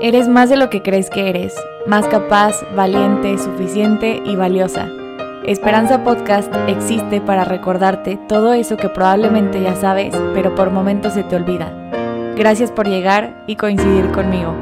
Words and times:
Eres 0.00 0.28
más 0.28 0.48
de 0.48 0.56
lo 0.56 0.70
que 0.70 0.80
crees 0.80 1.10
que 1.10 1.28
eres, 1.28 1.56
más 1.84 2.06
capaz, 2.06 2.54
valiente, 2.76 3.36
suficiente 3.36 4.22
y 4.24 4.36
valiosa. 4.36 4.88
Esperanza 5.44 6.04
Podcast 6.04 6.54
existe 6.68 7.20
para 7.20 7.42
recordarte 7.42 8.16
todo 8.28 8.52
eso 8.52 8.76
que 8.76 8.88
probablemente 8.88 9.60
ya 9.60 9.74
sabes, 9.74 10.14
pero 10.34 10.54
por 10.54 10.70
momentos 10.70 11.14
se 11.14 11.24
te 11.24 11.34
olvida. 11.34 11.72
Gracias 12.36 12.70
por 12.70 12.86
llegar 12.86 13.42
y 13.48 13.56
coincidir 13.56 14.12
conmigo. 14.12 14.54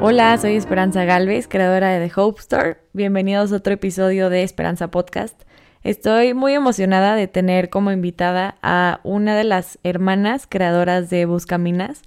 Hola, 0.00 0.38
soy 0.38 0.56
Esperanza 0.56 1.04
Galvez, 1.04 1.48
creadora 1.48 1.90
de 1.90 2.08
The 2.08 2.18
Hope 2.18 2.40
Store. 2.40 2.78
Bienvenidos 2.94 3.52
a 3.52 3.56
otro 3.56 3.74
episodio 3.74 4.30
de 4.30 4.42
Esperanza 4.42 4.90
Podcast. 4.90 5.42
Estoy 5.82 6.32
muy 6.32 6.54
emocionada 6.54 7.14
de 7.14 7.28
tener 7.28 7.68
como 7.68 7.92
invitada 7.92 8.56
a 8.62 9.00
una 9.04 9.36
de 9.36 9.44
las 9.44 9.78
hermanas 9.82 10.46
creadoras 10.48 11.10
de 11.10 11.26
Buscaminas. 11.26 12.00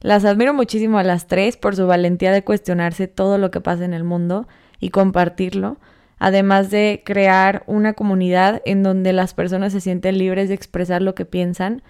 Las 0.00 0.24
admiro 0.24 0.52
muchísimo 0.54 0.98
a 0.98 1.04
las 1.04 1.26
tres 1.26 1.56
por 1.56 1.74
su 1.74 1.86
valentía 1.86 2.32
de 2.32 2.44
cuestionarse 2.44 3.08
todo 3.08 3.38
lo 3.38 3.50
que 3.50 3.60
pasa 3.60 3.84
en 3.84 3.94
el 3.94 4.04
mundo 4.04 4.46
y 4.78 4.90
compartirlo, 4.90 5.78
además 6.18 6.70
de 6.70 7.02
crear 7.04 7.64
una 7.66 7.94
comunidad 7.94 8.62
en 8.64 8.82
donde 8.82 9.12
las 9.12 9.34
personas 9.34 9.72
se 9.72 9.80
sienten 9.80 10.18
libres 10.18 10.48
de 10.48 10.54
expresar 10.54 11.02
lo 11.02 11.14
que 11.14 11.24
piensan 11.24 11.82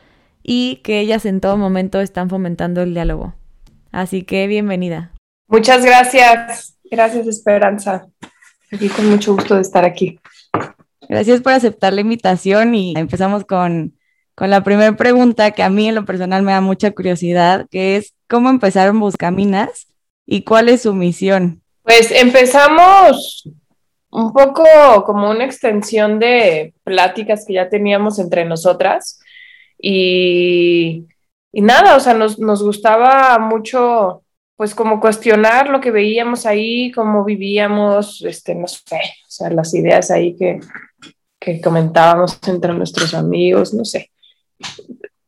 y 0.42 0.76
que 0.84 1.00
ellas 1.00 1.26
en 1.26 1.40
todo 1.40 1.56
momento 1.56 2.00
están 2.00 2.30
fomentando 2.30 2.82
el 2.82 2.94
diálogo. 2.94 3.34
Así 3.90 4.22
que 4.22 4.46
bienvenida. 4.46 5.12
Muchas 5.48 5.84
gracias. 5.84 6.78
Gracias, 6.90 7.26
Esperanza. 7.26 8.06
Aquí 8.72 8.88
con 8.88 9.10
mucho 9.10 9.34
gusto 9.34 9.56
de 9.56 9.62
estar 9.62 9.84
aquí. 9.84 10.20
Gracias 11.08 11.40
por 11.40 11.52
aceptar 11.52 11.92
la 11.92 12.00
invitación 12.00 12.74
y 12.74 12.94
empezamos 12.96 13.44
con 13.44 13.95
con 14.36 14.50
la 14.50 14.62
primera 14.62 14.94
pregunta 14.96 15.50
que 15.52 15.62
a 15.62 15.70
mí 15.70 15.88
en 15.88 15.94
lo 15.94 16.04
personal 16.04 16.42
me 16.42 16.52
da 16.52 16.60
mucha 16.60 16.90
curiosidad, 16.92 17.66
que 17.70 17.96
es 17.96 18.14
¿cómo 18.28 18.50
empezaron 18.50 19.00
Buscaminas 19.00 19.88
y 20.26 20.42
cuál 20.42 20.68
es 20.68 20.82
su 20.82 20.92
misión? 20.92 21.62
Pues 21.82 22.10
empezamos 22.10 23.48
un 24.10 24.32
poco 24.34 24.64
como 25.06 25.30
una 25.30 25.44
extensión 25.44 26.18
de 26.18 26.74
pláticas 26.84 27.46
que 27.46 27.54
ya 27.54 27.70
teníamos 27.70 28.18
entre 28.18 28.44
nosotras 28.44 29.18
y, 29.78 31.06
nada, 31.52 31.96
o 31.96 32.00
sea, 32.00 32.12
nos, 32.12 32.38
nos 32.38 32.62
gustaba 32.62 33.38
mucho 33.38 34.22
pues 34.56 34.74
como 34.74 35.00
cuestionar 35.00 35.70
lo 35.70 35.80
que 35.80 35.90
veíamos 35.90 36.44
ahí, 36.44 36.90
cómo 36.92 37.24
vivíamos, 37.24 38.22
este, 38.22 38.54
no 38.54 38.66
sé, 38.66 38.96
o 38.96 39.30
sea, 39.30 39.50
las 39.50 39.72
ideas 39.74 40.10
ahí 40.10 40.36
que, 40.36 40.60
que 41.38 41.60
comentábamos 41.60 42.38
entre 42.46 42.74
nuestros 42.74 43.14
amigos, 43.14 43.72
no 43.72 43.84
sé 43.86 44.10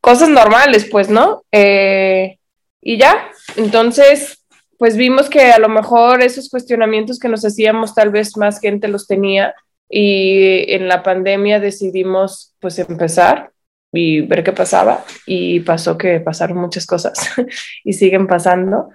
cosas 0.00 0.28
normales, 0.28 0.86
pues, 0.90 1.08
¿no? 1.08 1.44
Eh, 1.52 2.38
y 2.80 2.96
ya, 2.96 3.30
entonces, 3.56 4.44
pues 4.78 4.96
vimos 4.96 5.28
que 5.28 5.52
a 5.52 5.58
lo 5.58 5.68
mejor 5.68 6.22
esos 6.22 6.48
cuestionamientos 6.48 7.18
que 7.18 7.28
nos 7.28 7.44
hacíamos, 7.44 7.94
tal 7.94 8.10
vez 8.10 8.36
más 8.36 8.60
gente 8.60 8.88
los 8.88 9.06
tenía 9.06 9.54
y 9.88 10.72
en 10.72 10.86
la 10.88 11.02
pandemia 11.02 11.60
decidimos 11.60 12.54
pues 12.60 12.78
empezar 12.78 13.50
y 13.92 14.20
ver 14.20 14.44
qué 14.44 14.52
pasaba 14.52 15.04
y 15.26 15.60
pasó 15.60 15.96
que 15.96 16.20
pasaron 16.20 16.58
muchas 16.58 16.86
cosas 16.86 17.18
y 17.84 17.92
siguen 17.92 18.26
pasando. 18.26 18.90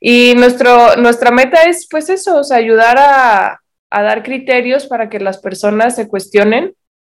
Y 0.00 0.34
nuestro, 0.36 0.96
nuestra 0.96 1.30
meta 1.30 1.64
es 1.64 1.88
pues 1.90 2.10
eso, 2.10 2.40
o 2.40 2.54
ayudar 2.54 2.98
a, 2.98 3.60
a 3.90 4.02
dar 4.02 4.22
criterios 4.22 4.86
para 4.86 5.08
que 5.08 5.18
las 5.18 5.38
personas 5.38 5.96
se 5.96 6.08
cuestionen 6.08 6.74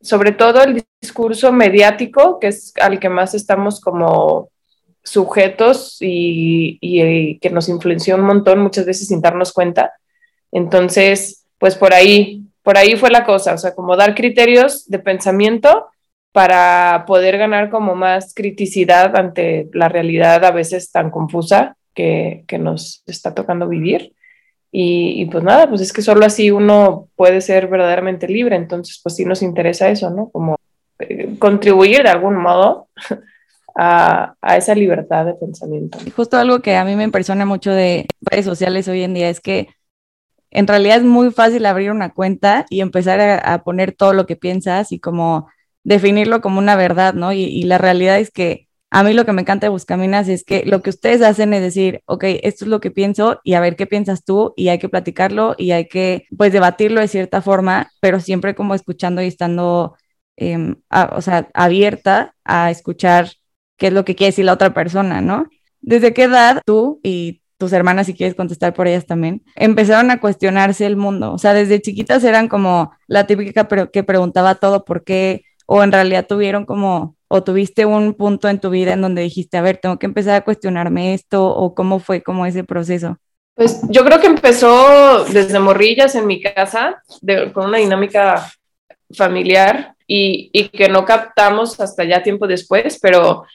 sobre 0.08 0.32
todo 0.32 0.64
el 0.64 0.86
discurso 1.02 1.52
mediático, 1.52 2.40
que 2.40 2.48
es 2.48 2.72
al 2.80 2.98
que 2.98 3.10
más 3.10 3.34
estamos 3.34 3.82
como 3.82 4.50
sujetos 5.04 5.98
y, 6.00 7.38
que 7.42 7.50
nos 7.50 7.68
influenció 7.68 8.16
un 8.16 8.22
montón 8.22 8.60
muchas 8.60 8.86
veces 8.86 9.10
sin 9.10 9.20
darnos 9.20 9.52
cuenta. 9.52 9.92
Entonces, 10.54 11.46
pues 11.58 11.76
por 11.76 11.94
ahí, 11.94 12.46
por 12.64 12.78
ahí 12.78 12.96
fue 12.96 13.10
la 13.10 13.26
cosa, 13.26 13.54
o 13.54 13.58
sea, 13.58 13.76
como 13.76 13.98
dar 13.98 14.16
criterios 14.16 14.88
de 14.88 15.00
pensamiento 15.00 15.88
para 16.32 17.04
poder 17.06 17.38
ganar 17.38 17.70
como 17.70 17.94
más 17.94 18.34
criticidad 18.34 19.14
ante 19.18 19.68
la 19.74 19.90
realidad 19.90 20.46
a 20.46 20.52
veces 20.52 20.90
tan 20.90 21.12
confusa 21.12 21.76
que, 21.94 22.46
que 22.48 22.60
nos 22.60 23.04
está 23.08 23.36
tocando 23.36 23.68
vivir. 23.68 24.14
Y, 24.80 25.26
pues 25.26 25.44
nada, 25.44 25.68
pues 25.68 25.82
es 25.82 25.92
que 25.92 26.04
solo 26.04 26.24
así 26.24 26.52
uno 26.52 27.08
puede 27.16 27.42
ser 27.42 27.68
verdaderamente 27.68 28.28
libre, 28.28 28.56
entonces 28.56 29.00
pues 29.02 29.16
sí 29.16 29.26
nos 29.26 29.42
interesa 29.42 29.90
eso, 29.90 30.12
¿no? 30.12 30.30
Como 30.30 30.56
eh, 31.00 31.36
contribuir 31.40 32.04
de 32.04 32.10
algún 32.10 32.36
modo 32.36 32.88
a, 33.76 34.36
a, 34.40 34.56
esa 34.56 34.76
libertad 34.76 35.26
de 35.26 35.34
pensamiento. 35.34 35.98
Y 36.06 36.12
justo 36.12 36.38
algo 36.38 36.60
que 36.60 36.76
a 36.76 36.86
mí 36.86 36.96
me 36.96 37.06
impresiona 37.06 37.44
mucho 37.44 37.72
de 37.72 38.06
redes 38.22 38.46
sociales 38.46 38.88
hoy 38.88 39.02
en 39.02 39.16
día 39.16 39.32
es 39.32 39.42
que 39.42 39.68
en 40.52 40.68
realidad 40.68 40.98
es 40.98 41.04
muy 41.04 41.32
fácil 41.32 41.66
abrir 41.66 41.90
una 41.90 42.14
cuenta 42.14 42.68
y 42.70 42.82
empezar 42.82 43.20
a, 43.20 43.64
poner 43.64 43.96
todo 43.96 44.14
lo 44.14 44.28
que 44.28 44.36
piensas 44.36 44.92
y 44.92 45.00
como 45.00 45.50
definirlo 45.84 46.40
como 46.40 46.60
una 46.60 46.76
verdad, 46.76 47.16
¿no? 47.16 47.34
Y, 47.34 47.46
y 47.46 47.64
la 47.64 47.80
realidad 47.80 48.20
es 48.20 48.30
que 48.30 48.67
a 48.90 49.04
mí 49.04 49.14
lo 49.14 49.26
que 49.26 49.34
me 49.34 49.42
encanta 49.42 49.66
de 49.66 49.70
Buscaminas 49.70 50.30
es 50.30 50.44
que 50.46 50.64
lo 50.66 50.82
que 50.82 50.92
ustedes 50.92 51.22
hacen 51.22 51.54
es 51.54 51.62
decir, 51.62 52.02
ok, 52.06 52.24
esto 52.44 52.66
es 52.66 52.70
lo 52.70 52.80
que 52.80 52.92
pienso 52.92 53.42
y 53.44 53.54
a 53.56 53.60
ver 53.60 53.76
qué 53.76 53.86
piensas 53.86 54.24
tú 54.24 54.54
y 54.56 54.70
hay 54.70 54.80
que 54.80 54.90
platicarlo 54.90 55.56
y 55.58 55.72
hay 55.72 55.88
que 55.88 56.26
pues 56.38 56.54
debatirlo 56.54 57.02
de 57.02 57.10
cierta 57.10 57.42
forma, 57.42 57.92
pero 58.00 58.20
siempre 58.22 58.56
como 58.56 58.76
escuchando 58.76 59.22
y 59.22 59.28
estando, 59.28 59.98
em, 60.38 60.78
o 61.12 61.22
sea, 61.22 61.50
abierta 61.54 62.36
a 62.46 62.72
escuchar 62.72 63.32
qué 63.78 63.88
es 63.88 63.94
lo 63.94 64.06
que 64.06 64.16
quiere 64.16 64.32
decir 64.32 64.46
la 64.46 64.54
otra 64.54 64.74
persona, 64.74 65.22
¿no? 65.22 65.50
¿Desde 65.82 66.14
qué 66.14 66.24
edad 66.24 66.62
tú 66.66 67.00
y 67.04 67.42
tus 67.58 67.74
hermanas, 67.74 68.08
si 68.08 68.14
quieres 68.14 68.36
contestar 68.36 68.74
por 68.74 68.88
ellas 68.88 69.06
también, 69.06 69.44
empezaron 69.56 70.12
a 70.12 70.22
cuestionarse 70.22 70.86
el 70.86 70.96
mundo? 70.96 71.34
O 71.34 71.38
sea, 71.38 71.54
desde 71.54 71.82
chiquitas 71.82 72.24
eran 72.24 72.48
como 72.48 72.92
la 73.08 73.28
típica 73.28 73.68
que 73.92 74.04
preguntaba 74.04 74.56
todo 74.56 74.86
por 74.86 75.04
qué, 75.04 75.44
o 75.66 75.84
en 75.84 75.92
realidad 75.92 76.26
tuvieron 76.28 76.66
como 76.66 77.17
o 77.28 77.44
tuviste 77.44 77.86
un 77.86 78.14
punto 78.14 78.48
en 78.48 78.60
tu 78.60 78.70
vida 78.70 78.94
en 78.94 79.02
donde 79.02 79.22
dijiste, 79.22 79.58
a 79.58 79.62
ver, 79.62 79.78
tengo 79.78 80.00
que 80.00 80.06
empezar 80.06 80.36
a 80.36 80.44
cuestionarme 80.44 81.14
esto 81.14 81.46
o 81.46 81.76
cómo 81.76 82.00
fue 82.00 82.22
como 82.24 82.46
ese 82.46 82.64
proceso? 82.64 83.18
Pues 83.56 83.82
yo 83.90 84.06
creo 84.06 84.20
que 84.20 84.28
empezó 84.28 85.26
desde 85.26 85.60
morrillas 85.60 86.16
en 86.16 86.28
mi 86.28 86.42
casa, 86.42 87.02
con 87.54 87.66
una 87.66 87.80
dinámica 87.80 88.48
familiar 89.16 89.96
y, 90.06 90.50
y, 90.54 90.70
que 90.70 90.90
no 90.90 91.06
captamos 91.06 91.80
hasta 91.80 92.04
ya 92.04 92.22
tiempo 92.22 92.46
después, 92.46 93.00
pero 93.02 93.46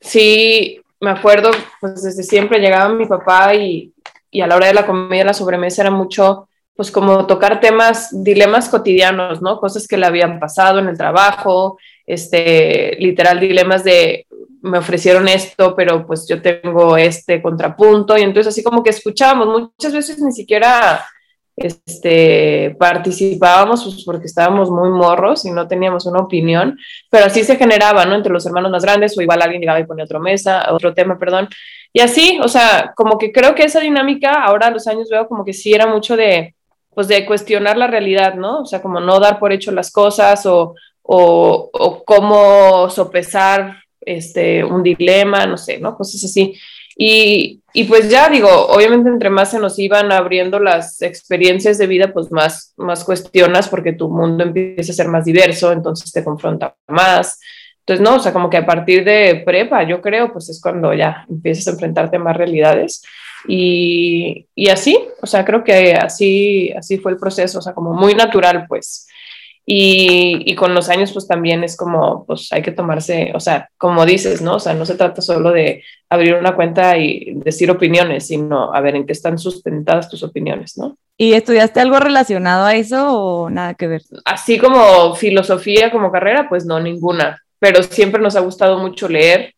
sí 0.00 0.80
me 1.00 1.10
acuerdo, 1.10 1.50
pues 1.80 2.02
desde 2.02 2.22
siempre 2.22 2.58
llegaba 2.58 2.92
mi 2.92 3.06
papá 3.06 3.54
y, 3.54 3.92
y 4.30 4.40
a 4.40 4.46
la 4.46 4.56
hora 4.56 4.66
de 4.66 4.74
la 4.74 4.86
comida, 4.86 5.24
la 5.24 5.34
sobremesa 5.34 5.82
era 5.82 5.90
mucho, 5.90 6.48
pues 6.74 6.90
como 6.90 7.26
tocar 7.26 7.58
temas, 7.58 8.08
dilemas 8.12 8.68
cotidianos, 8.68 9.40
¿no? 9.40 9.58
Cosas 9.58 9.88
que 9.88 9.96
le 9.96 10.06
habían 10.06 10.38
pasado 10.38 10.78
en 10.78 10.88
el 10.88 10.98
trabajo, 10.98 11.78
este, 12.06 12.96
literal 12.98 13.40
dilemas 13.40 13.84
de 13.84 14.26
me 14.62 14.78
ofrecieron 14.78 15.28
esto, 15.28 15.74
pero 15.76 16.06
pues 16.06 16.26
yo 16.28 16.42
tengo 16.42 16.96
este 16.96 17.40
contrapunto 17.40 18.16
y 18.18 18.22
entonces 18.22 18.52
así 18.52 18.62
como 18.62 18.82
que 18.82 18.90
escuchábamos, 18.90 19.46
muchas 19.46 19.92
veces 19.92 20.20
ni 20.20 20.32
siquiera 20.32 21.04
este, 21.56 22.76
participábamos 22.78 23.84
pues, 23.84 24.04
porque 24.04 24.26
estábamos 24.26 24.70
muy 24.70 24.90
morros 24.90 25.44
y 25.44 25.50
no 25.50 25.66
teníamos 25.66 26.04
una 26.06 26.20
opinión, 26.20 26.78
pero 27.10 27.26
así 27.26 27.44
se 27.44 27.56
generaba, 27.56 28.04
¿no? 28.04 28.14
Entre 28.14 28.32
los 28.32 28.44
hermanos 28.44 28.70
más 28.70 28.82
grandes 28.82 29.16
o 29.16 29.22
igual 29.22 29.40
alguien 29.40 29.60
llegaba 29.60 29.80
y 29.80 29.86
ponía 29.86 30.04
otra 30.04 30.18
mesa, 30.18 30.66
otro 30.70 30.92
tema, 30.92 31.18
perdón. 31.18 31.48
Y 31.92 32.00
así, 32.00 32.38
o 32.42 32.48
sea, 32.48 32.92
como 32.94 33.16
que 33.16 33.32
creo 33.32 33.54
que 33.54 33.64
esa 33.64 33.80
dinámica 33.80 34.42
ahora 34.44 34.66
a 34.66 34.70
los 34.70 34.86
años 34.86 35.08
veo 35.08 35.26
como 35.28 35.44
que 35.44 35.54
sí 35.54 35.72
era 35.72 35.86
mucho 35.86 36.16
de, 36.16 36.54
pues 36.94 37.08
de 37.08 37.24
cuestionar 37.24 37.78
la 37.78 37.86
realidad, 37.86 38.34
¿no? 38.34 38.60
O 38.60 38.66
sea, 38.66 38.82
como 38.82 39.00
no 39.00 39.18
dar 39.18 39.38
por 39.38 39.52
hecho 39.52 39.72
las 39.72 39.90
cosas 39.90 40.44
o, 40.44 40.74
o, 41.06 42.02
cómo 42.04 42.90
sopesar 42.90 43.76
este, 44.00 44.64
un 44.64 44.82
dilema, 44.82 45.46
no 45.46 45.56
sé, 45.56 45.78
¿no? 45.78 45.96
Cosas 45.96 46.24
así. 46.24 46.54
Y, 46.98 47.60
y, 47.74 47.84
pues 47.84 48.08
ya 48.08 48.28
digo, 48.30 48.48
obviamente 48.68 49.10
entre 49.10 49.28
más 49.28 49.50
se 49.50 49.58
nos 49.58 49.78
iban 49.78 50.10
abriendo 50.12 50.58
las 50.58 51.02
experiencias 51.02 51.76
de 51.76 51.86
vida, 51.86 52.12
pues 52.12 52.32
más, 52.32 52.72
más 52.78 53.04
cuestionas 53.04 53.68
porque 53.68 53.92
tu 53.92 54.08
mundo 54.08 54.44
empieza 54.44 54.92
a 54.92 54.94
ser 54.94 55.08
más 55.08 55.26
diverso, 55.26 55.72
entonces 55.72 56.10
te 56.10 56.24
confronta 56.24 56.74
más. 56.88 57.38
Entonces, 57.80 58.02
no, 58.02 58.16
o 58.16 58.18
sea, 58.18 58.32
como 58.32 58.50
que 58.50 58.56
a 58.56 58.66
partir 58.66 59.04
de 59.04 59.42
prepa, 59.44 59.84
yo 59.84 60.00
creo, 60.00 60.32
pues 60.32 60.48
es 60.48 60.60
cuando 60.60 60.92
ya 60.92 61.24
empiezas 61.28 61.68
a 61.68 61.70
enfrentarte 61.72 62.16
a 62.16 62.20
más 62.20 62.36
realidades. 62.36 63.02
Y, 63.46 64.48
y 64.54 64.68
así, 64.70 64.98
o 65.22 65.26
sea, 65.26 65.44
creo 65.44 65.62
que 65.62 65.94
así, 65.94 66.72
así 66.76 66.98
fue 66.98 67.12
el 67.12 67.18
proceso, 67.18 67.58
o 67.60 67.62
sea, 67.62 67.74
como 67.74 67.92
muy 67.94 68.14
natural, 68.14 68.66
pues. 68.68 69.06
Y, 69.68 70.54
con 70.54 70.74
los 70.74 70.88
años, 70.88 71.12
pues 71.12 71.26
también 71.26 71.64
es 71.64 71.76
como, 71.76 72.24
pues 72.24 72.52
hay 72.52 72.62
que 72.62 72.70
tomarse, 72.70 73.32
o 73.34 73.40
sea, 73.40 73.68
como 73.76 74.06
dices, 74.06 74.40
¿no? 74.40 74.54
O 74.54 74.60
sea, 74.60 74.74
no 74.74 74.86
se 74.86 74.94
trata 74.94 75.20
solo 75.20 75.50
de 75.50 75.82
abrir 76.08 76.34
una 76.34 76.54
cuenta 76.54 76.96
y 76.96 77.34
decir 77.34 77.68
opiniones, 77.72 78.28
sino 78.28 78.72
a 78.72 78.80
ver 78.80 78.94
en 78.94 79.04
qué 79.04 79.12
están 79.12 79.38
sustentadas 79.38 80.08
tus 80.08 80.22
opiniones, 80.22 80.78
¿no? 80.78 80.96
¿Y 81.18 81.32
estudiaste 81.32 81.80
algo 81.80 81.98
relacionado 81.98 82.64
a 82.64 82.76
eso 82.76 83.18
o 83.20 83.50
nada 83.50 83.74
que 83.74 83.88
ver? 83.88 84.02
Así 84.24 84.56
como 84.56 85.16
filosofía 85.16 85.90
como 85.90 86.12
carrera, 86.12 86.48
pues 86.48 86.64
no, 86.64 86.78
ninguna, 86.78 87.42
pero 87.58 87.82
siempre 87.82 88.22
nos 88.22 88.36
ha 88.36 88.40
gustado 88.40 88.78
mucho 88.78 89.08
leer. 89.08 89.52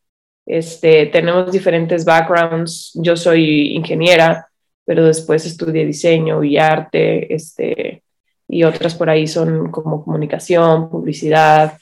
este, 0.47 1.05
tenemos 1.07 1.53
diferentes 1.53 2.07
backgrounds. 2.07 2.93
Yo 2.95 3.15
soy 3.15 3.75
ingeniera, 3.77 4.49
pero 4.87 5.05
después 5.05 5.45
estudié 5.45 5.85
diseño 5.85 6.43
y 6.43 6.57
arte, 6.57 7.35
este, 7.35 8.03
y 8.49 8.65
otras 8.65 8.95
por 8.95 9.11
ahí 9.11 9.27
son 9.27 9.71
como 9.71 10.05
comunicación, 10.05 10.89
publicidad. 10.89 11.79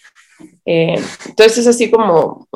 Eh, 0.65 0.97
entonces 1.27 1.59
es 1.59 1.67
así 1.69 1.91
como, 1.91 2.49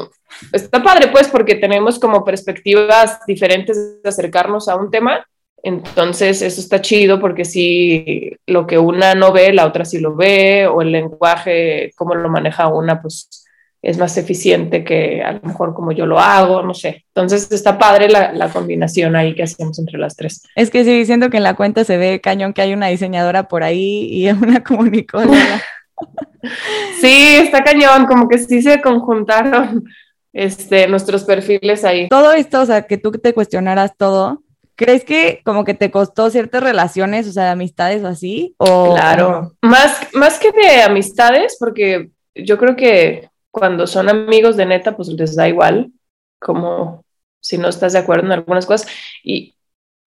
está 0.53 0.83
padre 0.83 1.09
pues 1.09 1.29
porque 1.29 1.55
tenemos 1.55 1.99
como 1.99 2.25
perspectivas 2.25 3.21
diferentes 3.27 4.03
de 4.03 4.09
acercarnos 4.09 4.69
a 4.69 4.77
un 4.77 4.91
tema. 4.91 5.25
Entonces 5.62 6.41
eso 6.43 6.61
está 6.61 6.81
chido 6.81 7.21
porque 7.21 7.45
si 7.45 8.33
lo 8.47 8.67
que 8.67 8.79
una 8.79 9.15
no 9.15 9.31
ve, 9.33 9.53
la 9.53 9.67
otra 9.67 9.85
sí 9.85 9.99
lo 9.99 10.17
ve, 10.17 10.67
o 10.67 10.81
el 10.83 10.91
lenguaje, 10.91 11.93
cómo 11.97 12.15
lo 12.15 12.29
maneja 12.31 12.69
una, 12.69 13.01
pues 13.01 13.47
es 13.82 13.97
más 13.97 14.17
eficiente 14.19 14.85
que 14.85 15.23
a 15.23 15.32
lo 15.32 15.41
mejor 15.41 15.75
como 15.75 15.93
yo 15.93 16.05
lo 16.05 16.19
hago, 16.19 16.62
no 16.62 16.75
sé. 16.75 17.05
Entonces 17.15 17.50
está 17.50 17.79
padre 17.79 18.09
la, 18.09 18.32
la, 18.32 18.50
combinación 18.50 19.17
ahí 19.17 19.35
que 19.35 19.44
hacemos 19.44 19.79
entre 19.79 19.99
las 19.99 20.17
tres. 20.17 20.43
Es 20.55 20.71
que 20.71 20.85
sí, 20.85 21.06
siento 21.06 21.31
que 21.31 21.38
en 21.38 21.44
la 21.44 21.55
cuenta 21.55 21.85
se 21.85 21.97
ve 21.97 22.21
cañón 22.21 22.53
que 22.53 22.62
hay 22.62 22.75
una 22.75 22.88
diseñadora 22.88 23.49
por 23.49 23.62
ahí 23.62 24.09
y 24.11 24.29
una 24.31 24.62
comunicóloga. 24.62 25.62
sí, 27.00 27.37
está 27.38 27.65
cañón, 27.65 28.06
como 28.06 28.29
que 28.29 28.38
sí 28.38 28.61
se 28.61 28.81
conjuntaron 28.82 29.85
este, 30.33 30.87
nuestros 30.87 31.25
perfiles 31.25 31.85
ahí. 31.85 32.09
Todo 32.09 32.33
esto, 32.33 32.61
o 32.61 32.67
sea, 32.67 32.83
que 32.83 32.99
tú 32.99 33.11
te 33.12 33.33
cuestionaras 33.33 33.97
todo, 33.97 34.43
¿crees 34.76 35.05
que 35.05 35.41
como 35.44 35.65
que 35.65 35.75
te 35.75 35.91
costó 35.91 36.31
ciertas 36.31 36.62
relaciones, 36.62 37.26
o 37.29 37.33
sea, 37.33 37.44
de 37.44 37.50
amistades 37.50 38.05
o 38.05 38.09
así? 38.09 38.55
O, 38.59 38.94
claro, 38.94 39.53
Más, 39.62 40.00
más 40.12 40.38
que 40.38 40.53
de 40.53 40.83
amistades, 40.83 41.56
porque 41.59 42.11
yo 42.35 42.59
creo 42.59 42.76
que 42.76 43.31
cuando 43.50 43.87
son 43.87 44.08
amigos 44.08 44.56
de 44.56 44.67
neta, 44.67 44.97
pues 44.97 45.08
les 45.08 45.37
da 45.37 45.49
igual, 45.49 45.93
como 46.38 47.05
si 47.41 47.58
no 47.58 47.69
estás 47.69 47.93
de 47.93 47.99
acuerdo 47.99 48.26
en 48.26 48.32
algunas 48.32 48.67
cosas. 48.67 48.91
Y, 49.23 49.55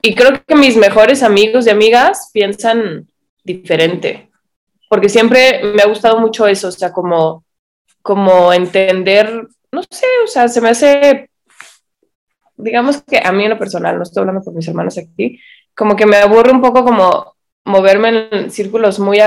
y 0.03 0.15
creo 0.15 0.43
que 0.45 0.55
mis 0.55 0.77
mejores 0.77 1.23
amigos 1.23 1.67
y 1.67 1.71
amigas 1.71 2.31
piensan 2.33 3.09
diferente, 3.45 4.31
porque 4.89 5.09
siempre 5.09 5.63
me 5.75 5.83
ha 5.83 5.87
gustado 5.87 6.21
mucho 6.21 6.47
eso, 6.47 6.69
o 6.69 6.73
sea, 6.73 6.93
como, 6.93 7.45
como 8.03 8.53
entender, 8.53 9.49
no 9.71 9.83
sé, 9.91 10.07
o 10.25 10.27
sea, 10.27 10.49
se 10.49 10.61
me 10.61 10.71
hace, 10.71 11.31
digamos 12.57 13.03
que 13.03 13.21
a 13.23 13.33
mí 13.33 13.45
en 13.45 13.51
lo 13.51 13.59
personal, 13.59 13.97
no 13.97 14.03
estoy 14.03 14.21
hablando 14.21 14.43
por 14.43 14.55
mis 14.55 14.69
hermanos 14.69 14.99
aquí, 14.99 15.41
como 15.75 15.97
que 15.97 16.07
me 16.07 16.17
aburre 16.17 16.53
un 16.53 16.61
poco 16.61 16.85
como 16.85 17.35
moverme 17.65 18.29
en 18.31 18.51
círculos 18.51 18.99
muy 18.99 19.19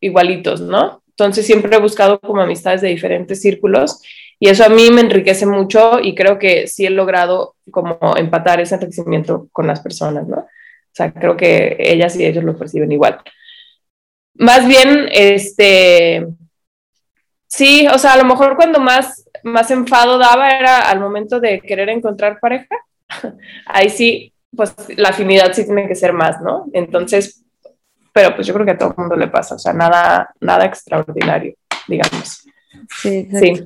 igualitos, 0.00 0.60
¿no? 0.60 1.02
Entonces 1.18 1.46
siempre 1.46 1.74
he 1.74 1.80
buscado 1.80 2.20
como 2.20 2.40
amistades 2.40 2.80
de 2.80 2.88
diferentes 2.90 3.42
círculos 3.42 4.00
y 4.38 4.50
eso 4.50 4.64
a 4.64 4.68
mí 4.68 4.88
me 4.92 5.00
enriquece 5.00 5.46
mucho 5.46 5.98
y 6.00 6.14
creo 6.14 6.38
que 6.38 6.68
sí 6.68 6.86
he 6.86 6.90
logrado 6.90 7.56
como 7.72 7.98
empatar 8.16 8.60
ese 8.60 8.76
enriquecimiento 8.76 9.48
con 9.50 9.66
las 9.66 9.80
personas, 9.80 10.28
¿no? 10.28 10.36
O 10.36 10.92
sea, 10.92 11.12
creo 11.12 11.36
que 11.36 11.76
ellas 11.80 12.14
y 12.14 12.24
ellos 12.24 12.44
lo 12.44 12.56
perciben 12.56 12.92
igual. 12.92 13.20
Más 14.34 14.68
bien, 14.68 15.08
este, 15.10 16.28
sí, 17.48 17.88
o 17.92 17.98
sea, 17.98 18.12
a 18.12 18.18
lo 18.18 18.24
mejor 18.24 18.54
cuando 18.54 18.78
más, 18.78 19.28
más 19.42 19.72
enfado 19.72 20.18
daba 20.18 20.50
era 20.52 20.88
al 20.88 21.00
momento 21.00 21.40
de 21.40 21.60
querer 21.60 21.88
encontrar 21.88 22.38
pareja. 22.38 22.76
Ahí 23.66 23.90
sí, 23.90 24.32
pues 24.56 24.72
la 24.96 25.08
afinidad 25.08 25.52
sí 25.52 25.64
tiene 25.64 25.88
que 25.88 25.96
ser 25.96 26.12
más, 26.12 26.40
¿no? 26.40 26.66
Entonces, 26.72 27.44
pero 28.18 28.34
pues 28.34 28.48
yo 28.48 28.54
creo 28.54 28.66
que 28.66 28.72
a 28.72 28.76
todo 28.76 28.90
el 28.90 28.96
mundo 28.96 29.14
le 29.14 29.28
pasa, 29.28 29.54
o 29.54 29.58
sea, 29.60 29.72
nada, 29.72 30.34
nada 30.40 30.64
extraordinario, 30.64 31.54
digamos. 31.86 32.48
Sí, 33.00 33.28
sí. 33.30 33.64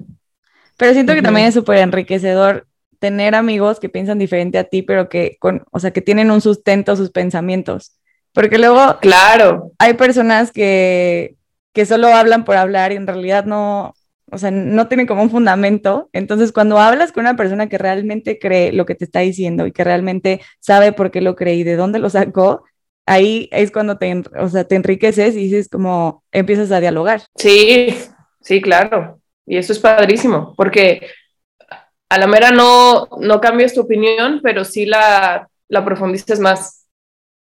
Pero 0.76 0.93
siento 0.93 1.14
que 1.14 1.22
también 1.22 1.46
es 1.46 1.54
súper 1.54 1.78
enriquecedor 1.78 2.66
tener 2.99 3.34
amigos 3.34 3.81
que 3.81 3.88
piensan 3.88 4.19
diferente 4.19 4.58
a 4.58 4.64
ti, 4.64 4.82
pero 4.82 5.08
que, 5.08 5.38
con, 5.40 5.64
o 5.70 5.81
sea, 5.81 5.90
que 5.90 6.02
tienen 6.02 6.31
un 6.31 6.43
sustento 6.43 6.93
a 6.93 6.96
sus 6.96 7.10
pensamientos. 7.10 7.96
Porque 8.34 8.58
luego, 8.58 8.99
claro, 9.00 9.72
hay 9.78 9.94
personas 9.94 10.52
que, 10.52 11.37
que 11.72 11.87
solo 11.87 12.08
hablan 12.08 12.44
por 12.44 12.58
hablar 12.58 12.93
y 12.93 12.96
en 12.96 13.06
realidad 13.06 13.46
no, 13.46 13.94
o 14.31 14.37
sea, 14.37 14.50
no 14.50 14.87
tienen 14.87 15.06
como 15.06 15.22
un 15.22 15.31
fundamento. 15.31 16.10
Entonces, 16.12 16.52
cuando 16.52 16.78
hablas 16.78 17.10
con 17.10 17.22
una 17.22 17.37
persona 17.37 17.70
que 17.70 17.78
realmente 17.78 18.38
cree 18.38 18.70
lo 18.70 18.84
que 18.84 18.96
te 18.96 19.06
está 19.06 19.20
diciendo 19.20 19.66
y 19.66 19.72
que 19.72 19.82
realmente 19.82 20.43
sabe 20.60 20.93
por 20.93 21.10
qué 21.10 21.22
lo 21.22 21.37
cree 21.37 21.54
y 21.54 21.64
de 21.64 21.76
dónde 21.76 22.00
lo 22.00 22.10
sacó, 22.10 22.64
ahí 23.06 23.49
es 23.52 23.70
cuando 23.70 23.99
te, 23.99 24.22
o 24.38 24.49
sea, 24.49 24.64
te 24.64 24.76
enriqueces 24.76 25.34
y 25.34 25.44
dices 25.44 25.69
como 25.69 26.25
empiezas 26.32 26.70
a 26.70 26.81
dialogar. 26.81 27.22
Sí, 27.37 27.96
sí, 28.40 28.60
claro. 28.60 29.20
Y 29.46 29.56
eso 29.56 29.72
es 29.72 29.78
padrísimo, 29.78 30.54
porque 30.56 31.06
a 32.08 32.19
la 32.19 32.26
mera 32.26 32.50
no, 32.50 33.08
no 33.20 33.40
cambias 33.40 33.75
tu 33.75 33.81
opinión, 33.81 34.40
pero 34.43 34.64
sí 34.64 34.87
la, 34.87 35.49
la 35.69 35.84
profundizas 35.84 36.38
más, 36.38 36.87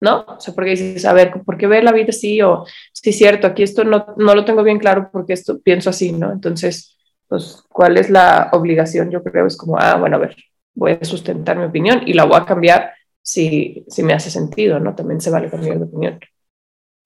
¿no? 0.01 0.25
O 0.29 0.41
sea, 0.41 0.55
porque 0.55 0.71
dices, 0.71 1.05
a 1.05 1.13
ver, 1.13 1.33
¿por 1.45 1.59
qué 1.59 1.67
ver 1.67 1.85
la 1.85 1.93
vida 1.93 2.11
así? 2.11 2.41
O, 2.41 2.65
sí, 2.93 3.13
cierto, 3.13 3.47
aquí 3.47 3.63
esto 3.63 3.85
no, 3.85 4.15
no 4.17 4.35
lo 4.35 4.45
tengo 4.45 4.63
bien 4.63 4.79
claro 4.79 5.11
porque 5.13 5.33
esto 5.33 5.61
pienso 5.61 5.91
así, 5.91 6.13
¿no? 6.13 6.33
Entonces, 6.33 6.97
pues, 7.29 7.65
¿cuál 7.69 7.99
es 7.99 8.11
la 8.11 8.49
obligación? 8.53 9.11
Yo 9.11 9.23
creo 9.23 9.47
es 9.47 9.57
como, 9.57 9.77
ah, 9.79 9.97
bueno, 9.97 10.17
a 10.17 10.21
ver, 10.21 10.37
voy 10.75 10.93
a 11.01 11.05
sustentar 11.05 11.57
mi 11.59 11.65
opinión 11.65 12.03
y 12.07 12.15
la 12.15 12.25
voy 12.25 12.37
a 12.37 12.47
cambiar 12.47 12.93
si, 13.33 13.85
si 13.89 14.03
me 14.03 14.13
hace 14.13 14.31
sentido, 14.31 14.81
¿no? 14.81 14.95
También 14.95 15.21
se 15.21 15.31
vale 15.31 15.51
cambiar 15.51 15.79
de 15.79 15.85
opinión. 15.85 16.21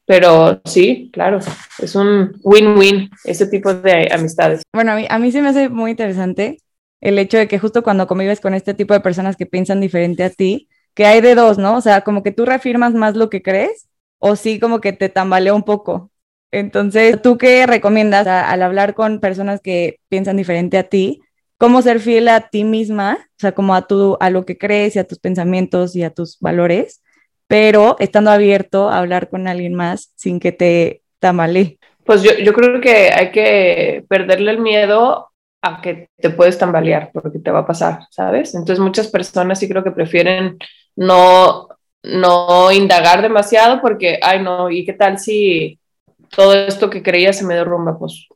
Pero 0.07 0.61
sí, 0.65 1.11
claro, 1.13 1.39
es 1.79 1.95
un 1.95 2.39
win-win 2.43 3.11
ese 3.25 3.47
tipo 3.47 3.73
de 3.73 4.09
amistades. 4.13 4.63
Bueno, 4.73 4.93
a 4.93 4.97
mí, 4.97 5.07
a 5.09 5.19
mí 5.19 5.33
se 5.33 5.41
me 5.41 5.49
hace 5.49 5.69
muy 5.69 5.93
interesante 5.93 6.59
el 7.01 7.19
hecho 7.19 7.39
de 7.39 7.49
que 7.49 7.59
justo 7.59 7.83
cuando 7.83 8.07
convives 8.07 8.41
con 8.41 8.55
este 8.55 8.75
tipo 8.75 8.95
de 8.95 9.01
personas 9.01 9.37
que 9.37 9.47
piensan 9.47 9.81
diferente 9.81 10.25
a 10.25 10.31
ti, 10.31 10.69
que 10.95 11.07
hay 11.07 11.21
de 11.21 11.35
dos, 11.35 11.59
¿no? 11.59 11.77
O 11.77 11.81
sea, 11.81 12.03
como 12.03 12.23
que 12.23 12.33
tú 12.33 12.45
reafirmas 12.45 12.95
más 12.95 13.17
lo 13.17 13.31
que 13.31 13.43
crees 13.43 13.89
o 14.19 14.37
sí 14.37 14.59
como 14.59 14.81
que 14.81 14.93
te 14.93 15.09
tambalea 15.09 15.55
un 15.55 15.65
poco. 15.65 16.11
Entonces, 16.51 17.21
¿tú 17.21 17.37
qué 17.37 17.67
recomiendas 17.67 18.27
al 18.27 18.63
hablar 18.63 18.95
con 18.95 19.21
personas 19.21 19.61
que 19.61 19.99
piensan 20.09 20.37
diferente 20.37 20.79
a 20.79 20.85
ti? 20.85 21.21
Cómo 21.65 21.81
ser 21.81 21.99
fiel 21.99 22.29
a 22.29 22.51
ti 22.51 22.63
misma, 22.63 23.17
o 23.23 23.39
sea, 23.39 23.53
como 23.53 23.75
a, 23.75 23.87
tu, 23.87 24.19
a 24.21 24.29
lo 24.29 24.45
que 24.45 24.59
crees 24.59 24.97
y 24.97 24.99
a 24.99 25.09
tus 25.09 25.19
pensamientos 25.19 25.97
y 25.97 26.03
a 26.03 26.11
tus 26.11 26.39
valores, 26.39 27.03
pero 27.47 27.97
estando 28.01 28.31
abierto 28.31 28.91
a 28.91 28.99
hablar 28.99 29.31
con 29.31 29.49
alguien 29.49 29.75
más 29.75 30.13
sin 30.15 30.41
que 30.41 30.53
te 30.53 31.01
tambalee. 31.21 31.79
Pues 32.05 32.23
yo, 32.23 32.33
yo 32.35 32.53
creo 32.53 32.83
que 32.83 33.11
hay 33.15 33.31
que 33.31 34.05
perderle 34.11 34.51
el 34.51 34.61
miedo 34.61 35.31
a 35.63 35.81
que 35.81 36.11
te 36.19 36.29
puedes 36.29 36.59
tambalear, 36.59 37.11
porque 37.15 37.39
te 37.39 37.51
va 37.51 37.61
a 37.61 37.67
pasar, 37.67 38.01
¿sabes? 38.11 38.55
Entonces 38.55 38.79
muchas 38.79 39.09
personas 39.09 39.59
sí 39.59 39.67
creo 39.67 39.83
que 39.83 39.91
prefieren 39.91 40.59
no, 40.97 41.69
no 42.03 42.73
indagar 42.73 43.23
demasiado 43.23 43.81
porque, 43.81 44.19
ay 44.21 44.43
no, 44.43 44.71
¿y 44.71 44.85
qué 44.85 44.93
tal 44.93 45.19
si 45.19 45.81
todo 46.29 46.53
esto 46.53 46.91
que 46.91 47.03
creía 47.03 47.33
se 47.33 47.47
me 47.47 47.55
derrumba? 47.55 47.99
Pues 47.99 48.29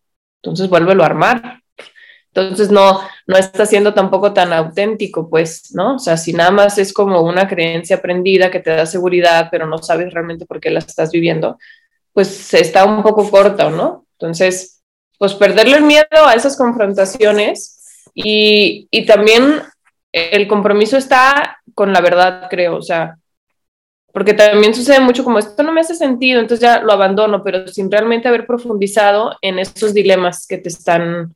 entonces 0.42 0.70
vuélvelo 0.70 1.02
a 1.02 1.06
armar, 1.06 1.61
entonces 2.35 2.70
no, 2.70 3.00
no 3.26 3.37
está 3.37 3.66
siendo 3.66 3.94
tampoco 3.94 4.32
tan 4.32 4.52
auténtico, 4.52 5.28
pues, 5.28 5.75
¿no? 5.75 5.97
O 5.97 5.99
sea, 5.99 6.16
si 6.16 6.32
nada 6.32 6.50
más 6.50 6.78
es 6.78 6.92
como 6.92 7.23
una 7.23 7.49
creencia 7.49 7.97
aprendida 7.97 8.50
que 8.50 8.61
te 8.61 8.70
da 8.70 8.87
seguridad, 8.87 9.49
pero 9.50 9.66
no 9.66 9.78
sabes 9.78 10.12
realmente 10.12 10.47
por 10.47 10.61
qué 10.61 10.70
la 10.70 10.78
estás 10.80 11.11
viviendo, 11.11 11.58
pues 12.12 12.52
está 12.54 12.85
un 12.85 13.02
poco 13.02 13.30
corta, 13.30 13.70
¿no? 13.70 14.06
Entonces, 14.18 14.82
pues 15.18 15.35
perderle 15.35 15.76
el 15.78 15.85
miedo 15.85 16.26
a 16.26 16.35
esas 16.35 16.56
confrontaciones 16.56 18.04
y, 18.14 18.88
y 18.90 19.06
también 19.06 19.62
el 20.12 20.49
compromiso 20.49 20.97
está 20.97 21.58
con 21.75 21.92
la 21.92 22.00
verdad, 22.00 22.47
creo, 22.50 22.76
o 22.76 22.82
sea, 22.82 23.16
porque 24.12 24.35
también 24.35 24.75
sucede 24.75 25.00
mucho 25.00 25.23
como 25.23 25.38
esto 25.38 25.62
no 25.62 25.73
me 25.73 25.80
hace 25.80 25.94
sentido, 25.94 26.40
entonces 26.40 26.62
ya 26.62 26.80
lo 26.80 26.92
abandono, 26.92 27.44
pero 27.44 27.68
sin 27.68 27.90
realmente 27.90 28.28
haber 28.28 28.47
profundizado 28.47 29.37
en 29.42 29.58
esos 29.58 29.94
dilemas 29.94 30.47
que 30.47 30.58
te 30.58 30.68
están 30.68 31.35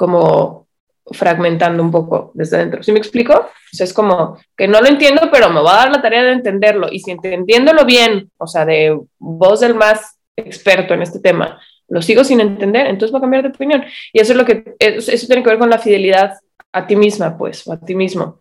como 0.00 0.66
fragmentando 1.12 1.82
un 1.82 1.90
poco 1.90 2.30
desde 2.32 2.56
dentro. 2.56 2.82
¿Sí 2.82 2.90
me 2.90 2.98
explico? 2.98 3.34
O 3.34 3.76
sea, 3.76 3.84
es 3.84 3.92
como 3.92 4.38
que 4.56 4.66
no 4.66 4.80
lo 4.80 4.86
entiendo, 4.86 5.28
pero 5.30 5.50
me 5.50 5.60
va 5.60 5.74
a 5.74 5.84
dar 5.84 5.92
la 5.92 6.00
tarea 6.00 6.22
de 6.22 6.32
entenderlo. 6.32 6.88
Y 6.90 7.00
si 7.00 7.10
entendiéndolo 7.10 7.84
bien, 7.84 8.30
o 8.38 8.46
sea, 8.46 8.64
de 8.64 8.98
voz 9.18 9.60
del 9.60 9.74
más 9.74 10.18
experto 10.36 10.94
en 10.94 11.02
este 11.02 11.20
tema, 11.20 11.60
lo 11.88 12.00
sigo 12.00 12.24
sin 12.24 12.40
entender, 12.40 12.86
entonces 12.86 13.12
va 13.14 13.18
a 13.18 13.20
cambiar 13.20 13.42
de 13.42 13.50
opinión. 13.50 13.84
Y 14.10 14.20
eso 14.20 14.32
es 14.32 14.38
lo 14.38 14.46
que, 14.46 14.74
eso 14.78 15.26
tiene 15.26 15.42
que 15.42 15.50
ver 15.50 15.58
con 15.58 15.68
la 15.68 15.78
fidelidad 15.78 16.38
a 16.72 16.86
ti 16.86 16.96
misma, 16.96 17.36
pues, 17.36 17.66
o 17.66 17.74
a 17.74 17.78
ti 17.78 17.94
mismo. 17.94 18.40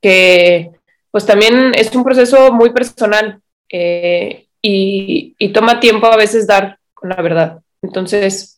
Que, 0.00 0.72
pues 1.12 1.26
también 1.26 1.74
es 1.76 1.94
un 1.94 2.02
proceso 2.02 2.52
muy 2.52 2.70
personal 2.70 3.40
eh, 3.70 4.48
y, 4.60 5.36
y 5.38 5.52
toma 5.52 5.78
tiempo 5.78 6.08
a 6.08 6.16
veces 6.16 6.48
dar 6.48 6.80
la 7.02 7.22
verdad. 7.22 7.60
Entonces, 7.82 8.57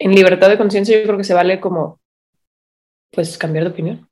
en 0.00 0.14
libertad 0.14 0.48
de 0.48 0.58
conciencia 0.58 0.98
yo 0.98 1.04
creo 1.04 1.18
que 1.18 1.24
se 1.24 1.34
vale 1.34 1.60
como, 1.60 2.00
pues, 3.12 3.38
cambiar 3.38 3.64
de 3.64 3.70
opinión. 3.70 4.08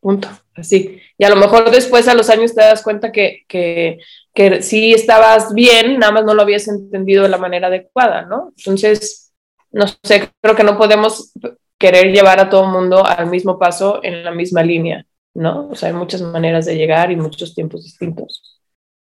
Punto. 0.00 0.28
Así. 0.54 1.00
Y 1.16 1.24
a 1.24 1.28
lo 1.28 1.36
mejor 1.36 1.70
después 1.70 2.08
a 2.08 2.14
los 2.14 2.28
años 2.30 2.54
te 2.54 2.62
das 2.62 2.82
cuenta 2.82 3.12
que, 3.12 3.44
que, 3.48 3.98
que 4.34 4.60
sí 4.62 4.92
estabas 4.92 5.54
bien, 5.54 5.98
nada 5.98 6.12
más 6.12 6.24
no 6.24 6.34
lo 6.34 6.42
habías 6.42 6.66
entendido 6.68 7.22
de 7.22 7.28
la 7.28 7.38
manera 7.38 7.68
adecuada, 7.68 8.22
¿no? 8.22 8.52
Entonces, 8.58 9.32
no 9.70 9.86
sé, 10.02 10.30
creo 10.40 10.56
que 10.56 10.64
no 10.64 10.76
podemos 10.76 11.32
querer 11.78 12.12
llevar 12.12 12.40
a 12.40 12.50
todo 12.50 12.64
el 12.64 12.72
mundo 12.72 13.06
al 13.06 13.30
mismo 13.30 13.58
paso 13.58 14.00
en 14.02 14.24
la 14.24 14.32
misma 14.32 14.62
línea, 14.62 15.06
¿no? 15.34 15.68
O 15.68 15.76
sea, 15.76 15.90
hay 15.90 15.94
muchas 15.94 16.22
maneras 16.22 16.66
de 16.66 16.76
llegar 16.76 17.12
y 17.12 17.16
muchos 17.16 17.54
tiempos 17.54 17.84
distintos. 17.84 18.60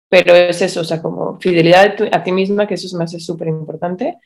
Pero 0.09 0.35
es 0.35 0.61
eso, 0.61 0.81
o 0.81 0.83
sea, 0.83 1.01
como 1.01 1.39
fidelidad 1.39 1.95
a 2.11 2.23
ti 2.23 2.31
misma, 2.31 2.67
que 2.67 2.75
eso 2.75 2.95
me 2.97 3.03
hace 3.03 3.19
súper 3.19 3.47
importante, 3.47 4.17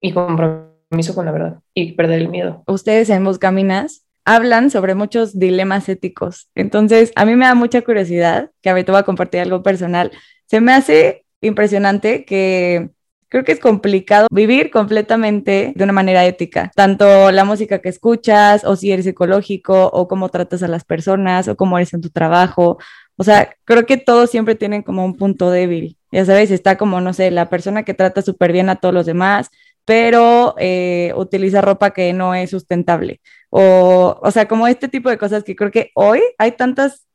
y 0.00 0.12
compromiso 0.12 0.67
con 1.14 1.26
la 1.26 1.32
verdad 1.32 1.60
y 1.74 1.92
perder 1.92 2.20
el 2.20 2.28
miedo. 2.28 2.62
Ustedes 2.66 3.10
en 3.10 3.24
Buscaminas 3.24 4.04
hablan 4.24 4.70
sobre 4.70 4.94
muchos 4.94 5.38
dilemas 5.38 5.88
éticos. 5.88 6.48
Entonces, 6.54 7.12
a 7.14 7.24
mí 7.24 7.34
me 7.36 7.46
da 7.46 7.54
mucha 7.54 7.82
curiosidad, 7.82 8.50
que 8.62 8.70
ahorita 8.70 8.92
voy 8.92 9.00
a 9.00 9.04
compartir 9.04 9.40
algo 9.40 9.62
personal. 9.62 10.10
Se 10.46 10.60
me 10.60 10.72
hace 10.72 11.24
impresionante 11.40 12.24
que 12.24 12.90
creo 13.28 13.44
que 13.44 13.52
es 13.52 13.60
complicado 13.60 14.26
vivir 14.30 14.70
completamente 14.70 15.72
de 15.74 15.84
una 15.84 15.92
manera 15.92 16.24
ética, 16.24 16.70
tanto 16.74 17.30
la 17.30 17.44
música 17.44 17.80
que 17.80 17.90
escuchas, 17.90 18.64
o 18.64 18.76
si 18.76 18.90
eres 18.90 19.06
ecológico, 19.06 19.88
o 19.92 20.08
cómo 20.08 20.30
tratas 20.30 20.62
a 20.62 20.68
las 20.68 20.84
personas, 20.84 21.48
o 21.48 21.56
cómo 21.56 21.78
eres 21.78 21.92
en 21.94 22.00
tu 22.00 22.10
trabajo. 22.10 22.78
O 23.16 23.24
sea, 23.24 23.54
creo 23.64 23.84
que 23.84 23.96
todos 23.98 24.30
siempre 24.30 24.54
tienen 24.54 24.82
como 24.82 25.04
un 25.04 25.16
punto 25.16 25.50
débil. 25.50 25.96
Ya 26.12 26.24
sabes, 26.24 26.50
está 26.50 26.78
como, 26.78 27.00
no 27.00 27.12
sé, 27.12 27.30
la 27.30 27.50
persona 27.50 27.82
que 27.82 27.92
trata 27.92 28.22
súper 28.22 28.52
bien 28.52 28.70
a 28.70 28.76
todos 28.76 28.94
los 28.94 29.06
demás, 29.06 29.50
pero 29.88 30.54
eh, 30.58 31.14
utiliza 31.16 31.62
ropa 31.62 31.92
que 31.92 32.12
no 32.12 32.34
es 32.34 32.50
sustentable. 32.50 33.22
O, 33.48 34.20
o 34.22 34.30
sea, 34.30 34.46
como 34.46 34.68
este 34.68 34.86
tipo 34.86 35.08
de 35.08 35.16
cosas 35.16 35.44
que 35.44 35.56
creo 35.56 35.70
que 35.70 35.92
hoy 35.94 36.20
hay 36.36 36.52
tantas, 36.52 37.06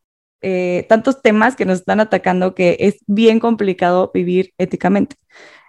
eh, 0.41 0.83
tantos 0.89 1.21
temas 1.21 1.55
que 1.55 1.65
nos 1.65 1.77
están 1.77 1.99
atacando 1.99 2.55
que 2.55 2.77
es 2.79 2.97
bien 3.05 3.39
complicado 3.39 4.09
vivir 4.11 4.55
éticamente. 4.57 5.17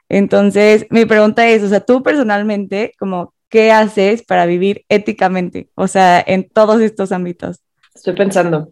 Entonces, 0.09 0.87
mi 0.89 1.05
pregunta 1.05 1.47
es, 1.47 1.63
o 1.63 1.69
sea, 1.69 1.81
tú 1.81 2.03
personalmente, 2.03 2.95
como, 2.99 3.35
¿qué 3.51 3.71
haces 3.71 4.23
para 4.23 4.47
vivir 4.47 4.87
éticamente? 4.89 5.69
O 5.75 5.89
sea, 5.89 6.25
en 6.27 6.49
todos 6.49 6.81
estos 6.81 7.13
ámbitos. 7.13 7.61
Estoy 7.95 8.15
pensando. 8.15 8.71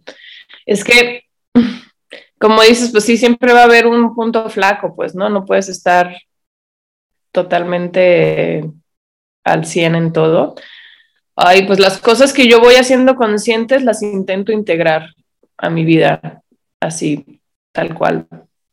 Es 0.65 0.83
que, 0.83 1.25
como 2.39 2.63
dices, 2.63 2.89
pues 2.91 3.03
sí, 3.03 3.15
siempre 3.15 3.53
va 3.53 3.61
a 3.61 3.65
haber 3.65 3.85
un 3.85 4.15
punto 4.15 4.49
flaco, 4.49 4.95
pues, 4.95 5.13
¿no? 5.13 5.29
No 5.29 5.45
puedes 5.45 5.69
estar 5.69 6.15
totalmente 7.33 8.63
al 9.43 9.65
100 9.65 9.95
en 9.95 10.13
todo. 10.13 10.55
Ay, 11.35 11.65
pues 11.65 11.79
las 11.79 11.97
cosas 11.97 12.31
que 12.31 12.47
yo 12.47 12.61
voy 12.61 12.75
haciendo 12.75 13.15
conscientes 13.15 13.83
las 13.83 14.01
intento 14.01 14.53
integrar 14.53 15.09
a 15.57 15.69
mi 15.69 15.83
vida, 15.83 16.41
así, 16.79 17.41
tal 17.73 17.93
cual, 17.95 18.27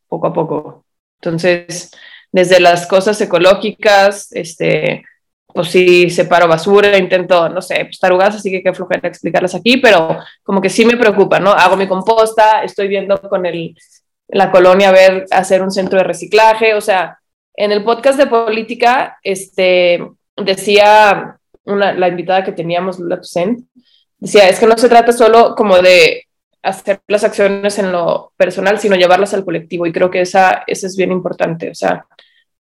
poco 0.07 0.27
a 0.27 0.33
poco. 0.33 0.85
Entonces, 1.19 1.91
desde 2.31 2.59
las 2.59 2.87
cosas 2.87 3.19
ecológicas, 3.19 4.31
este, 4.31 5.03
pues 5.47 5.69
sí, 5.69 6.09
separo 6.09 6.47
basura, 6.47 6.97
intento, 6.97 7.49
no 7.49 7.61
sé, 7.61 7.85
pues 7.85 7.99
tarugas, 7.99 8.35
así 8.35 8.51
que 8.51 8.63
qué 8.63 8.73
flojera 8.73 9.09
explicarlas 9.09 9.55
aquí, 9.55 9.77
pero 9.77 10.19
como 10.43 10.61
que 10.61 10.69
sí 10.69 10.85
me 10.85 10.97
preocupa, 10.97 11.39
¿no? 11.39 11.51
Hago 11.51 11.75
mi 11.75 11.87
composta, 11.87 12.63
estoy 12.63 12.87
viendo 12.87 13.19
con 13.21 13.45
el, 13.45 13.75
la 14.27 14.51
colonia 14.51 14.89
a 14.89 14.93
ver, 14.93 15.25
hacer 15.31 15.61
un 15.61 15.71
centro 15.71 15.97
de 15.97 16.05
reciclaje, 16.05 16.75
o 16.75 16.81
sea, 16.81 17.20
en 17.63 17.71
el 17.71 17.83
podcast 17.83 18.17
de 18.17 18.25
política, 18.25 19.19
este, 19.21 20.03
decía 20.35 21.37
una, 21.63 21.93
la 21.93 22.07
invitada 22.07 22.43
que 22.43 22.53
teníamos, 22.53 22.97
Lula 22.97 23.17
Toussaint, 23.17 23.67
decía, 24.17 24.49
es 24.49 24.59
que 24.59 24.65
no 24.65 24.75
se 24.75 24.89
trata 24.89 25.11
solo 25.11 25.53
como 25.55 25.77
de 25.77 26.25
hacer 26.63 27.01
las 27.07 27.23
acciones 27.23 27.77
en 27.77 27.91
lo 27.91 28.33
personal, 28.35 28.79
sino 28.79 28.95
llevarlas 28.95 29.35
al 29.35 29.45
colectivo. 29.45 29.85
Y 29.85 29.91
creo 29.91 30.09
que 30.09 30.21
esa, 30.21 30.63
esa 30.65 30.87
es 30.87 30.97
bien 30.97 31.11
importante. 31.11 31.69
O 31.69 31.75
sea, 31.75 32.03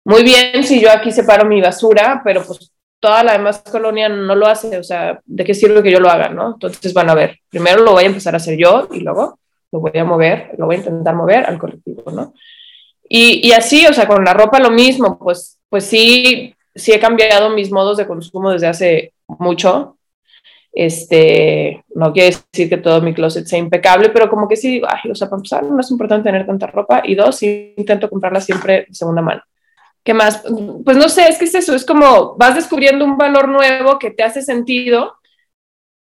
muy 0.05 0.25
bien 0.25 0.65
si 0.65 0.81
yo 0.81 0.91
aquí 0.91 1.13
separo 1.13 1.45
mi 1.45 1.61
basura, 1.61 2.21
pero 2.25 2.45
pues 2.45 2.73
toda 2.99 3.23
la 3.23 3.35
demás 3.35 3.63
colonia 3.71 4.09
no 4.09 4.35
lo 4.35 4.49
hace. 4.49 4.79
O 4.79 4.83
sea, 4.83 5.21
¿de 5.25 5.45
qué 5.45 5.55
sirve 5.55 5.81
que 5.81 5.93
yo 5.93 6.01
lo 6.01 6.11
haga? 6.11 6.29
¿no? 6.31 6.55
Entonces 6.55 6.93
van 6.93 7.09
a 7.09 7.15
ver, 7.15 7.39
primero 7.49 7.85
lo 7.85 7.93
voy 7.93 8.03
a 8.03 8.09
empezar 8.09 8.35
a 8.35 8.39
hacer 8.39 8.59
yo 8.59 8.89
y 8.91 8.99
luego 8.99 9.39
lo 9.71 9.79
voy 9.79 9.97
a 9.97 10.05
mover, 10.05 10.57
lo 10.59 10.67
voy 10.67 10.75
a 10.75 10.79
intentar 10.79 11.15
mover 11.15 11.47
al 11.47 11.57
colectivo, 11.57 12.11
¿no? 12.11 12.35
Y, 13.09 13.53
así, 13.53 13.87
o 13.87 13.93
sea, 13.93 14.07
con 14.07 14.25
la 14.25 14.35
ropa 14.35 14.61
lo 14.61 14.71
mismo, 14.71 15.19
pues, 15.19 15.59
pues 15.71 15.85
sí, 15.85 16.55
sí 16.75 16.93
he 16.93 17.01
cambiado 17.01 17.51
mis 17.51 17.71
modos 17.71 17.97
de 17.97 18.07
consumo 18.07 18.51
desde 18.51 18.67
hace 18.67 19.15
mucho. 19.27 19.97
Este, 20.73 21.83
no 21.95 22.13
quiere 22.13 22.37
decir 22.53 22.69
que 22.69 22.77
todo 22.77 23.01
mi 23.01 23.15
closet 23.15 23.47
sea 23.47 23.59
impecable, 23.59 24.11
pero 24.11 24.29
como 24.29 24.47
que 24.47 24.57
sí, 24.57 24.83
ay, 24.87 25.11
o 25.11 25.15
sea, 25.15 25.29
para 25.29 25.39
empezar, 25.39 25.65
no 25.65 25.81
es 25.81 25.91
importante 25.91 26.29
tener 26.29 26.47
tanta 26.47 26.67
ropa. 26.67 27.03
Y 27.05 27.15
dos, 27.15 27.37
sí 27.37 27.75
intento 27.77 28.11
comprarla 28.11 28.41
siempre 28.41 28.87
de 28.89 28.95
segunda 28.95 29.23
mano. 29.23 29.43
¿Qué 30.05 30.15
más? 30.15 30.43
Pues 30.85 30.97
no 30.97 31.09
sé, 31.09 31.29
es 31.29 31.39
que 31.39 31.47
es 31.47 31.55
eso, 31.55 31.75
es 31.75 31.85
como 31.85 32.37
vas 32.37 32.55
descubriendo 32.55 33.05
un 33.05 33.17
valor 33.17 33.49
nuevo 33.49 33.99
que 33.99 34.11
te 34.11 34.23
hace 34.23 34.43
sentido 34.43 35.17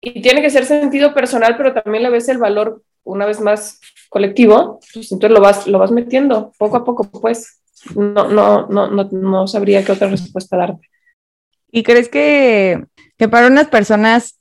y 0.01 0.21
tiene 0.21 0.43
que 0.43 0.51
ser 0.51 0.65
sentido 0.65 1.15
personal, 1.15 1.57
pero 1.57 1.73
también 1.73 2.03
le 2.03 2.11
ves 2.11 2.29
el 2.29 2.39
valor 2.39 2.83
una 3.05 3.27
vez 3.27 3.41
más 3.41 3.81
colectivo, 4.15 4.79
pues 4.93 5.11
entonces 5.11 5.35
lo 5.37 5.41
vas, 5.41 5.67
lo 5.67 5.81
vas 5.81 5.91
metiendo 5.91 6.53
poco 6.57 6.77
a 6.77 6.85
poco, 6.85 7.11
pues 7.11 7.61
no, 7.97 8.29
no, 8.29 8.69
no, 8.69 8.89
no, 8.89 9.09
no 9.11 9.49
sabría 9.49 9.85
qué 9.85 9.91
otra 9.91 10.07
respuesta 10.07 10.57
darte. 10.57 10.89
¿Y 11.73 11.83
crees 11.83 12.09
que, 12.09 12.85
que 13.19 13.29
para 13.29 13.49
unas 13.49 13.67
personas 13.67 14.39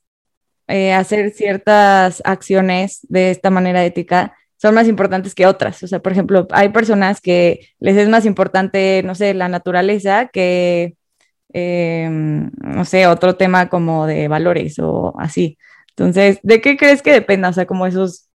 eh, 0.68 0.94
hacer 0.94 1.32
ciertas 1.32 2.22
acciones 2.24 3.00
de 3.10 3.32
esta 3.32 3.50
manera 3.50 3.84
ética 3.84 4.38
son 4.58 4.76
más 4.76 4.88
importantes 4.88 5.34
que 5.34 5.48
otras? 5.48 5.82
O 5.82 5.88
sea, 5.88 5.98
por 5.98 6.12
ejemplo, 6.12 6.48
hay 6.52 6.70
personas 6.70 7.20
que 7.20 7.68
les 7.80 7.98
es 7.98 8.08
más 8.10 8.28
importante, 8.28 9.02
no 9.04 9.16
sé, 9.16 9.34
la 9.34 9.48
naturaleza 9.50 10.28
que, 10.28 10.94
em, 11.52 12.52
no 12.62 12.86
sé, 12.86 13.08
otro 13.08 13.38
tema 13.38 13.70
como 13.70 14.06
de 14.06 14.28
valores 14.28 14.78
o 14.78 15.16
así. 15.18 15.58
Entonces, 15.98 16.38
¿de 16.44 16.62
qué 16.62 16.78
crees 16.78 17.02
que 17.02 17.12
dependa? 17.12 17.50
O 17.50 17.54
sea, 17.54 17.66
como 17.66 17.88
esos 17.88 18.30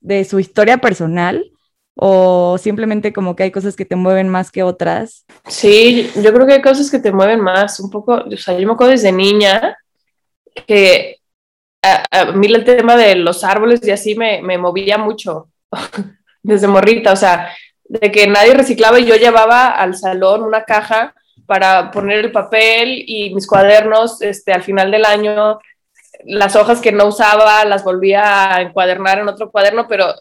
de 0.00 0.24
su 0.24 0.40
historia 0.40 0.78
personal 0.78 1.50
o 1.94 2.56
simplemente 2.58 3.12
como 3.12 3.36
que 3.36 3.44
hay 3.44 3.50
cosas 3.50 3.76
que 3.76 3.84
te 3.84 3.96
mueven 3.96 4.28
más 4.28 4.50
que 4.50 4.62
otras? 4.62 5.26
Sí, 5.46 6.10
yo 6.16 6.32
creo 6.32 6.46
que 6.46 6.54
hay 6.54 6.62
cosas 6.62 6.90
que 6.90 6.98
te 6.98 7.12
mueven 7.12 7.40
más, 7.40 7.78
un 7.80 7.90
poco, 7.90 8.14
o 8.14 8.36
sea, 8.36 8.58
yo 8.58 8.66
me 8.66 8.72
acuerdo 8.72 8.92
desde 8.92 9.12
niña 9.12 9.76
que 10.66 11.18
a, 11.82 12.32
mí 12.32 12.46
el 12.46 12.64
tema 12.64 12.96
de 12.96 13.16
los 13.16 13.44
árboles 13.44 13.80
y 13.86 13.90
así 13.90 14.14
me, 14.14 14.42
me 14.42 14.58
movía 14.58 14.98
mucho 14.98 15.48
desde 16.42 16.66
morrita, 16.66 17.12
o 17.12 17.16
sea, 17.16 17.50
de 17.84 18.10
que 18.10 18.26
nadie 18.26 18.54
reciclaba 18.54 19.00
y 19.00 19.04
yo 19.04 19.16
llevaba 19.16 19.68
al 19.68 19.96
salón 19.96 20.42
una 20.42 20.64
caja 20.64 21.14
para 21.46 21.90
poner 21.90 22.24
el 22.24 22.32
papel 22.32 23.04
y 23.06 23.34
mis 23.34 23.46
cuadernos 23.46 24.22
este, 24.22 24.52
al 24.52 24.62
final 24.62 24.90
del 24.90 25.04
año 25.04 25.58
las 26.24 26.56
hojas 26.56 26.80
que 26.80 26.92
no 26.92 27.06
usaba 27.06 27.64
las 27.64 27.84
volvía 27.84 28.54
a 28.54 28.62
encuadernar 28.62 29.18
en 29.18 29.28
otro 29.28 29.50
cuaderno, 29.50 29.86
pero, 29.88 30.14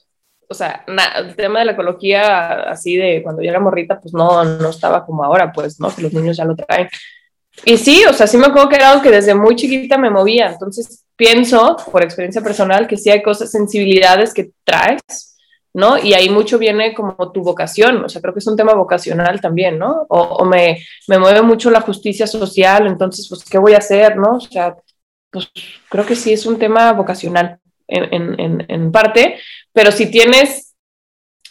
o 0.48 0.53
sea, 0.53 0.84
el 1.18 1.36
tema 1.36 1.60
de 1.60 1.65
la 1.65 1.72
ecología, 1.74 2.70
así 2.70 2.96
de 2.96 3.22
cuando 3.24 3.41
yo 3.41 3.50
era 3.50 3.60
morrita, 3.60 4.00
pues 4.00 4.13
no, 4.13 4.44
no 4.44 4.70
estaba 4.70 5.06
como 5.06 5.24
ahora, 5.24 5.51
pues, 5.51 5.79
¿no? 5.79 5.94
Que 5.94 6.03
los 6.03 6.13
niños 6.13 6.38
ya 6.38 6.46
lo 6.46 6.56
traen. 6.56 6.89
Y 7.65 7.77
sí, 7.77 8.03
o 8.06 8.13
sea, 8.13 8.27
sí 8.27 8.38
me 8.38 8.48
acuerdo 8.48 8.70
que 8.70 8.75
era 8.75 8.91
algo 8.91 9.01
que 9.01 9.12
desde 9.12 9.36
muy 9.36 9.56
chiquita 9.56 9.98
me 9.98 10.10
movía, 10.10 10.51
entonces 10.51 11.06
pienso, 11.15 11.75
por 11.91 12.03
experiencia 12.03 12.41
personal, 12.41 12.88
que 12.88 12.98
sí 12.98 13.10
hay 13.10 13.22
cosas, 13.22 13.51
sensibilidades 13.51 14.34
que 14.34 14.51
traes, 14.63 15.38
¿no? 15.74 15.98
Y 15.98 16.13
ahí 16.13 16.29
mucho 16.29 16.58
viene 16.58 16.94
como 16.94 17.32
tu 17.32 17.41
vocación, 17.41 18.03
o 18.06 18.10
sea, 18.10 18.22
creo 18.22 18.34
que 18.34 18.39
es 18.39 18.48
un 18.48 18.56
tema 18.56 18.74
vocacional 18.74 19.41
también, 19.41 19.77
¿no? 19.77 20.06
O, 20.10 20.20
o 20.20 20.46
me, 20.46 20.84
me, 21.08 21.20
mueve 21.20 21.41
mucho 21.41 21.70
la 21.70 21.82
justicia 21.82 22.25
social, 22.25 22.88
entonces, 22.88 23.27
pues, 23.27 23.44
¿qué 23.44 23.58
voy 23.58 23.74
a 23.74 23.79
hacer, 23.79 24.15
no? 24.15 24.38
O 24.38 24.39
sea, 24.39 24.75
pues 25.32 25.52
creo 25.90 26.06
que 26.06 26.16
sí 26.16 26.34
es 26.34 26.46
un 26.46 26.58
tema 26.58 26.92
vocacional 26.94 27.60
en, 27.88 28.40
en, 28.40 28.66
en 28.68 28.92
parte, 28.92 29.40
pero 29.74 29.92
si 29.92 30.12
tienes, 30.12 30.76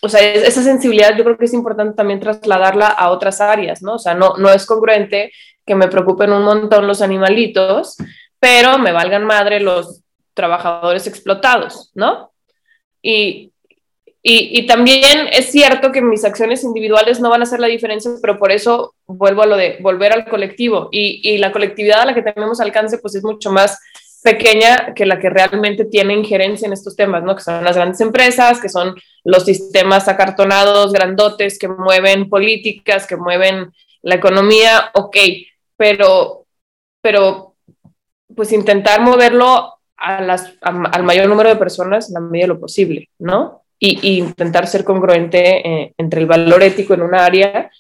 o 0.02 0.08
sea, 0.08 0.20
esa 0.20 0.62
sensibilidad 0.62 1.16
yo 1.16 1.24
creo 1.24 1.38
que 1.38 1.46
es 1.46 1.54
importante 1.54 1.96
también 1.96 2.20
trasladarla 2.20 2.86
a 2.86 3.10
otras 3.10 3.40
áreas, 3.40 3.82
¿no? 3.82 3.94
O 3.94 3.98
sea, 3.98 4.14
no, 4.14 4.36
no 4.36 4.50
es 4.50 4.66
congruente 4.66 5.32
que 5.66 5.74
me 5.74 5.88
preocupen 5.88 6.32
un 6.32 6.44
montón 6.44 6.86
los 6.86 7.02
animalitos, 7.02 7.96
pero 8.38 8.78
me 8.78 8.92
valgan 8.92 9.24
madre 9.24 9.60
los 9.60 10.02
trabajadores 10.34 11.06
explotados, 11.06 11.90
¿no? 11.94 12.32
Y, 13.02 13.52
y, 14.22 14.58
y, 14.58 14.66
también 14.66 15.28
es 15.32 15.52
cierto 15.52 15.92
que 15.92 16.02
mis 16.02 16.24
acciones 16.24 16.64
individuales 16.64 17.20
no 17.20 17.30
van 17.30 17.40
a 17.40 17.44
hacer 17.44 17.60
la 17.60 17.68
diferencia, 17.68 18.10
pero 18.20 18.36
por 18.36 18.50
eso 18.50 18.94
vuelvo 19.06 19.42
a 19.42 19.46
lo 19.46 19.56
de 19.56 19.78
volver 19.80 20.12
al 20.12 20.26
colectivo. 20.26 20.88
Y, 20.90 21.20
y, 21.22 21.38
la 21.38 21.52
colectividad 21.52 22.00
a 22.00 22.06
la 22.06 22.14
que 22.14 22.22
tenemos 22.22 22.60
alcance, 22.60 22.98
pues 22.98 23.14
es 23.14 23.22
mucho 23.22 23.52
más 23.52 23.78
pequeña 24.22 24.92
que 24.94 25.06
la 25.06 25.18
que 25.18 25.30
realmente 25.30 25.84
tiene 25.84 26.14
injerencia 26.14 26.66
en 26.66 26.72
estos 26.72 26.96
temas, 26.96 27.22
¿no? 27.22 27.36
Que 27.36 27.42
son 27.42 27.62
las 27.62 27.76
grandes 27.76 28.00
empresas, 28.00 28.60
que 28.60 28.68
son 28.68 28.96
los 29.24 29.44
sistemas 29.44 30.08
acartonados, 30.08 30.92
grandotes, 30.92 31.58
que 31.58 31.68
mueven 31.68 32.28
políticas, 32.28 33.06
que 33.06 33.16
mueven 33.16 33.72
la 34.02 34.16
economía, 34.16 34.90
ok, 34.94 35.16
pero, 35.76 36.46
pero 37.00 37.54
pues 38.34 38.52
intentar 38.52 39.00
moverlo 39.00 39.74
a 39.96 40.22
las, 40.22 40.54
al 40.60 41.02
mayor 41.02 41.28
número 41.28 41.48
de 41.48 41.56
personas 41.56 42.08
en 42.08 42.14
la 42.14 42.20
medida 42.20 42.44
de 42.44 42.54
lo 42.54 42.60
posible, 42.60 43.08
¿no? 43.18 43.62
Y, 43.78 44.18
intentar 44.18 44.66
ser 44.66 44.84
congruente 44.84 45.66
eh, 45.66 45.94
entre 45.98 46.20
el 46.20 46.26
valor 46.26 46.62
ético 46.62 46.94
en 46.94 47.02
un 47.02 47.14
área 47.14 47.70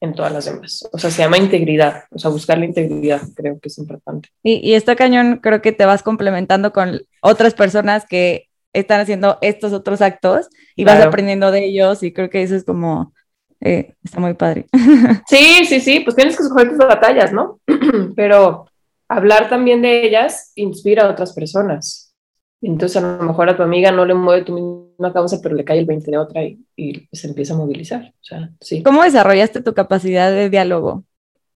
en 0.00 0.14
todas 0.14 0.32
las 0.32 0.44
demás. 0.44 0.88
O 0.92 0.98
sea, 0.98 1.10
se 1.10 1.22
llama 1.22 1.38
integridad, 1.38 2.04
o 2.10 2.18
sea, 2.18 2.30
buscar 2.30 2.58
la 2.58 2.66
integridad, 2.66 3.22
creo 3.34 3.58
que 3.58 3.68
es 3.68 3.78
importante. 3.78 4.28
Y, 4.42 4.56
y 4.68 4.74
esta 4.74 4.96
cañón 4.96 5.40
creo 5.42 5.62
que 5.62 5.72
te 5.72 5.86
vas 5.86 6.02
complementando 6.02 6.72
con 6.72 7.00
otras 7.22 7.54
personas 7.54 8.04
que 8.06 8.48
están 8.72 9.00
haciendo 9.00 9.38
estos 9.40 9.72
otros 9.72 10.02
actos 10.02 10.48
y 10.74 10.84
vas 10.84 11.02
aprendiendo 11.02 11.50
de 11.50 11.64
ellos 11.64 12.02
y 12.02 12.12
creo 12.12 12.28
que 12.28 12.42
eso 12.42 12.54
es 12.54 12.64
como, 12.64 13.14
eh, 13.60 13.94
está 14.04 14.20
muy 14.20 14.34
padre. 14.34 14.66
Sí, 15.28 15.64
sí, 15.66 15.80
sí, 15.80 16.00
pues 16.00 16.14
tienes 16.14 16.36
que 16.36 16.42
escoger 16.42 16.68
tus 16.68 16.78
batallas, 16.78 17.32
¿no? 17.32 17.60
Pero 18.16 18.66
hablar 19.08 19.48
también 19.48 19.82
de 19.82 20.06
ellas 20.06 20.52
inspira 20.56 21.04
a 21.04 21.10
otras 21.10 21.32
personas. 21.32 22.14
Entonces 22.60 23.02
a 23.02 23.16
lo 23.16 23.22
mejor 23.22 23.48
a 23.48 23.56
tu 23.56 23.62
amiga 23.62 23.90
no 23.92 24.04
le 24.04 24.14
mueve 24.14 24.44
tu 24.44 24.52
misma 24.96 25.12
causa, 25.12 25.40
pero 25.42 25.54
le 25.54 25.64
cae 25.64 25.78
el 25.78 25.86
20 25.86 26.10
de 26.10 26.18
otra 26.18 26.42
y, 26.42 27.08
se 27.12 27.28
empieza 27.28 27.54
a 27.54 27.58
movilizar. 27.58 28.12
O 28.20 28.24
sea, 28.24 28.50
sí. 28.60 28.82
¿Cómo 28.82 29.02
desarrollaste 29.02 29.62
tu 29.62 29.74
capacidad 29.74 30.30
de 30.30 30.50
diálogo? 30.50 31.04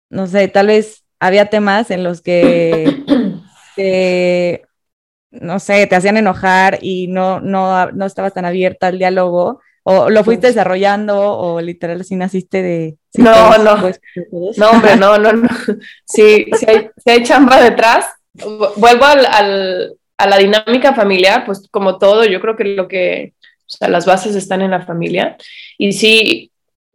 No 0.09 0.27
sé, 0.27 0.49
tal 0.49 0.69
vez 0.69 1.05
había 1.19 1.47
temas 1.47 1.91
en 1.91 2.03
los 2.03 2.21
que 2.21 3.05
no 5.31 5.59
sé, 5.61 5.87
te 5.87 5.97
hacían 5.97 6.17
enojar 6.17 6.79
y 6.83 7.07
no, 7.07 7.41
no, 7.41 7.91
no 7.93 8.07
estabas 8.07 8.35
tan 8.35 8.45
abierta 8.45 8.89
al 8.89 8.99
diálogo. 8.99 9.61
¿O 9.83 10.11
lo 10.11 10.25
fuiste 10.25 10.49
desarrollando 10.49 11.19
o 11.19 11.61
literal 11.61 12.01
así 12.03 12.15
naciste 12.15 12.63
de... 12.63 12.97
no, 13.15 13.57
no. 13.59 13.77
No, 14.57 14.71
hombre, 14.71 14.97
no, 14.97 15.17
no, 15.19 15.33
no. 15.33 15.49
Si, 16.05 16.47
si, 16.59 16.67
hay, 16.69 16.91
si 16.97 17.11
hay 17.11 17.23
chamba 17.23 17.63
detrás, 17.63 18.07
vuelvo 18.77 19.05
al, 19.05 19.97
a 20.21 20.29
la 20.29 20.37
dinámica 20.37 20.95
familiar, 20.95 21.45
pues 21.47 21.67
como 21.71 21.99
todo, 21.99 22.25
yo 22.25 22.41
creo 22.41 22.55
que 22.55 22.65
lo 22.65 22.89
que, 22.89 23.35
o 23.43 23.69
sea, 23.69 23.89
las 23.89 24.05
bases 24.05 24.37
están 24.37 24.61
en 24.61 24.73
la 24.73 24.85
familia. 24.85 25.39
Y 25.79 25.93
sí, 25.93 26.53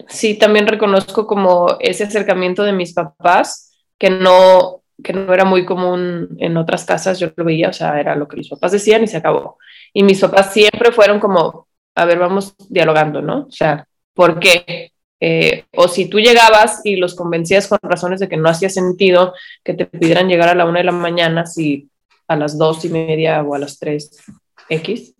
sí, 0.07 0.35
también 0.35 0.67
reconozco 0.67 1.25
como 1.25 1.77
ese 1.79 2.03
acercamiento 2.03 2.63
de 2.63 2.73
mis 2.73 2.93
papás, 2.93 3.73
que 3.97 4.11
no, 4.11 4.83
que 5.03 5.13
no 5.13 5.33
era 5.33 5.43
muy 5.43 5.65
común 5.65 6.37
en 6.39 6.55
otras 6.57 6.85
casas, 6.85 7.19
yo 7.19 7.31
lo 7.35 7.43
veía, 7.43 7.69
o 7.69 7.73
sea, 7.73 7.99
era 7.99 8.15
lo 8.15 8.27
que 8.27 8.37
los 8.37 8.49
papás 8.49 8.73
decían 8.73 9.03
y 9.03 9.07
se 9.07 9.17
acabó. 9.17 9.57
Y 9.91 10.03
mis 10.03 10.19
papás 10.19 10.53
siempre 10.53 10.91
fueron 10.91 11.19
como, 11.19 11.67
a 11.95 12.05
ver, 12.05 12.19
vamos 12.19 12.55
dialogando, 12.69 13.23
¿no? 13.23 13.47
O 13.47 13.51
sea, 13.51 13.87
¿por 14.13 14.39
qué? 14.39 14.91
Eh, 15.19 15.65
o 15.75 15.87
si 15.87 16.07
tú 16.09 16.19
llegabas 16.19 16.81
y 16.83 16.97
los 16.97 17.15
convencías 17.15 17.67
con 17.67 17.79
razones 17.81 18.19
de 18.19 18.29
que 18.29 18.37
no 18.37 18.49
hacía 18.49 18.69
sentido 18.69 19.33
que 19.63 19.73
te 19.73 19.85
pidieran 19.87 20.27
llegar 20.27 20.49
a 20.49 20.55
la 20.55 20.65
una 20.65 20.79
de 20.79 20.85
la 20.85 20.91
mañana 20.91 21.47
si 21.47 21.89
a 22.27 22.35
las 22.35 22.57
dos 22.57 22.83
y 22.85 22.89
media 22.89 23.41
o 23.41 23.55
a 23.55 23.59
las 23.59 23.79
tres 23.79 24.23
X. 24.69 25.15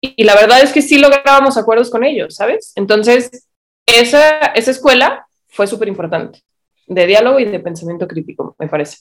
Y, 0.00 0.24
la 0.24 0.34
verdad 0.34 0.60
es 0.62 0.72
que 0.72 0.82
sí 0.82 0.98
lográbamos 0.98 1.56
acuerdos 1.56 1.90
con 1.90 2.04
ellos, 2.04 2.34
¿sabes? 2.34 2.72
Entonces, 2.74 3.48
esa, 3.86 4.30
esa 4.46 4.70
escuela 4.70 5.26
fue 5.48 5.66
súper 5.66 5.88
importante, 5.88 6.40
de 6.86 7.06
diálogo 7.06 7.38
y 7.38 7.44
de 7.44 7.60
pensamiento 7.60 8.08
crítico, 8.08 8.56
me 8.58 8.68
parece. 8.68 8.98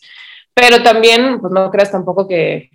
Pero 0.54 0.84
también, 0.84 1.40
pues 1.40 1.52
no 1.52 1.72
creas 1.72 1.92
tampoco 1.92 2.28
que, 2.28 2.70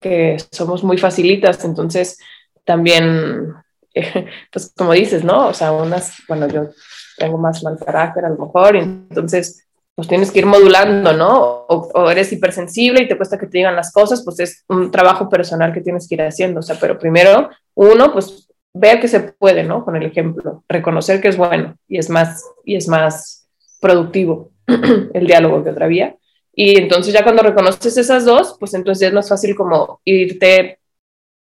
que 0.00 0.36
somos 0.50 0.82
muy 0.82 0.98
facilitas, 0.98 1.64
entonces 1.64 2.18
también, 2.64 3.54
pues 4.52 4.72
como 4.76 4.92
dices, 4.92 5.22
¿no? 5.22 5.48
O 5.48 5.54
sea, 5.54 5.72
unas, 5.72 6.16
bueno, 6.26 6.48
yo 6.48 6.70
tengo 7.16 7.38
más 7.38 7.62
mal 7.62 7.78
carácter 7.78 8.24
a 8.24 8.30
lo 8.30 8.38
mejor, 8.38 8.76
y 8.76 8.80
entonces 8.80 9.67
pues 9.98 10.06
tienes 10.06 10.30
que 10.30 10.38
ir 10.38 10.46
modulando, 10.46 11.12
¿no? 11.12 11.66
O, 11.66 12.08
eres 12.08 12.32
hipersensible 12.32 13.02
y 13.02 13.08
te 13.08 13.16
cuesta 13.16 13.36
que 13.36 13.46
te 13.48 13.58
digan 13.58 13.74
las 13.74 13.90
cosas, 13.90 14.22
pues 14.24 14.38
es 14.38 14.64
un 14.68 14.92
trabajo 14.92 15.28
personal 15.28 15.72
que 15.72 15.80
tienes 15.80 16.06
que 16.06 16.14
ir 16.14 16.22
haciendo. 16.22 16.60
O 16.60 16.62
sea, 16.62 16.76
pero 16.80 17.00
primero, 17.00 17.50
uno, 17.74 18.12
pues 18.12 18.48
ver 18.72 19.00
que 19.00 19.08
se 19.08 19.18
puede, 19.18 19.64
¿no? 19.64 19.84
Con 19.84 19.96
el 19.96 20.06
ejemplo, 20.06 20.62
reconocer 20.68 21.20
que 21.20 21.26
es 21.26 21.36
bueno 21.36 21.76
y 21.88 21.98
es 21.98 22.10
más, 22.10 22.44
y 22.64 22.76
es 22.76 22.86
más 22.86 23.48
productivo 23.80 24.52
el 25.14 25.26
diálogo 25.26 25.64
que 25.64 25.70
otra 25.70 25.88
vía. 25.88 26.16
Y 26.54 26.78
entonces 26.78 27.12
ya 27.12 27.24
cuando 27.24 27.42
reconoces 27.42 27.96
esas 27.96 28.24
dos, 28.24 28.54
pues 28.60 28.74
entonces 28.74 29.08
es 29.08 29.12
más 29.12 29.28
fácil 29.28 29.56
como 29.56 30.00
irte 30.04 30.78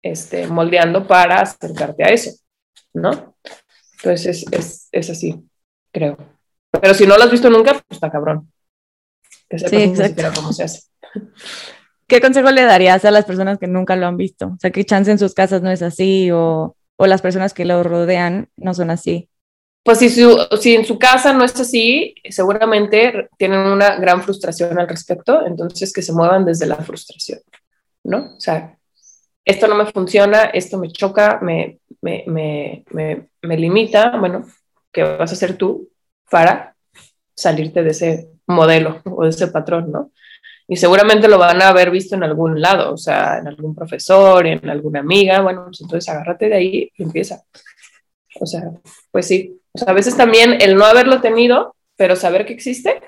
este, 0.03 0.47
moldeando 0.47 1.07
para 1.07 1.37
acercarte 1.37 2.05
a 2.05 2.09
eso, 2.09 2.33
¿no? 2.93 3.35
Entonces 3.97 4.27
es, 4.27 4.53
es, 4.53 4.89
es 4.93 5.09
así, 5.09 5.43
creo. 5.91 6.19
Pero 6.81 6.95
si 6.95 7.07
no 7.07 7.17
lo 7.17 7.25
has 7.25 7.31
visto 7.31 7.51
nunca, 7.51 7.73
pues 7.73 7.85
está 7.91 8.11
cabrón. 8.11 8.51
Que 9.49 9.59
sí, 9.59 9.77
exacto. 9.77 10.23
cómo 10.35 10.53
se 10.53 10.65
hace. 10.65 10.83
¿Qué 12.07 12.21
consejo 12.21 12.51
le 12.51 12.63
darías 12.63 13.05
a 13.05 13.11
las 13.11 13.25
personas 13.25 13.59
que 13.59 13.67
nunca 13.67 13.97
lo 13.97 14.07
han 14.07 14.17
visto? 14.17 14.49
O 14.49 14.59
sea, 14.61 14.71
que 14.71 14.85
chance 14.85 15.11
en 15.11 15.19
sus 15.19 15.35
casas 15.35 15.63
no 15.63 15.71
es 15.71 15.83
así 15.83 16.31
o, 16.31 16.77
o 16.97 17.07
las 17.07 17.23
personas 17.23 17.55
que 17.55 17.65
lo 17.65 17.83
rodean 17.83 18.49
no 18.57 18.75
son 18.75 18.91
así. 18.91 19.29
Pues 19.85 19.99
si, 19.99 20.11
su, 20.11 20.39
si 20.61 20.75
en 20.75 20.85
su 20.85 20.99
casa 20.99 21.33
no 21.33 21.45
es 21.45 21.59
así, 21.59 22.15
seguramente 22.29 23.29
tienen 23.37 23.61
una 23.61 23.97
gran 23.97 24.23
frustración 24.23 24.79
al 24.79 24.89
respecto, 24.89 25.45
entonces 25.45 25.93
que 25.93 26.03
se 26.03 26.13
muevan 26.13 26.45
desde 26.45 26.67
la 26.67 26.77
frustración, 26.77 27.41
¿no? 28.05 28.35
O 28.37 28.41
sea, 28.41 28.79
esto 29.45 29.67
no 29.67 29.75
me 29.75 29.87
funciona, 29.87 30.45
esto 30.45 30.79
me 30.79 30.93
choca, 30.93 31.41
me, 31.43 31.81
me, 32.01 32.25
me, 32.27 32.85
me, 32.91 33.29
me 33.43 33.57
limita, 33.57 34.17
bueno, 34.19 34.47
¿qué 34.93 35.03
vas 35.03 35.31
a 35.31 35.35
hacer 35.35 35.57
tú 35.57 35.92
para 36.33 36.75
salirte 37.37 37.83
de 37.83 37.91
ese 37.91 38.31
modelo 38.47 39.03
o 39.05 39.25
de 39.25 39.29
ese 39.29 39.49
patrón, 39.49 39.93
¿no? 39.93 40.13
Y 40.67 40.77
seguramente 40.77 41.29
lo 41.29 41.37
van 41.37 41.61
a 41.61 41.69
haber 41.69 41.91
visto 41.91 42.15
en 42.15 42.23
algún 42.23 42.59
lado, 42.59 42.95
o 42.95 42.97
sea, 42.97 43.37
en 43.37 43.49
algún 43.49 43.75
profesor, 43.75 44.47
en 44.47 44.67
alguna 44.71 45.01
amiga, 45.01 45.43
bueno, 45.43 45.67
pues 45.67 45.83
entonces 45.83 46.09
agárrate 46.09 46.49
de 46.49 46.55
ahí 46.55 46.91
y 46.97 47.03
empieza. 47.03 47.43
O 48.41 48.47
sea, 48.47 48.63
pues 49.11 49.27
sí, 49.27 49.61
o 49.73 49.79
sea, 49.79 49.91
a 49.91 49.95
veces 49.95 50.17
también 50.17 50.57
el 50.63 50.75
no 50.75 50.87
haberlo 50.87 51.21
tenido, 51.21 51.77
pero 51.97 52.17
saber 52.17 52.47
que 52.47 52.55
existe 52.55 53.03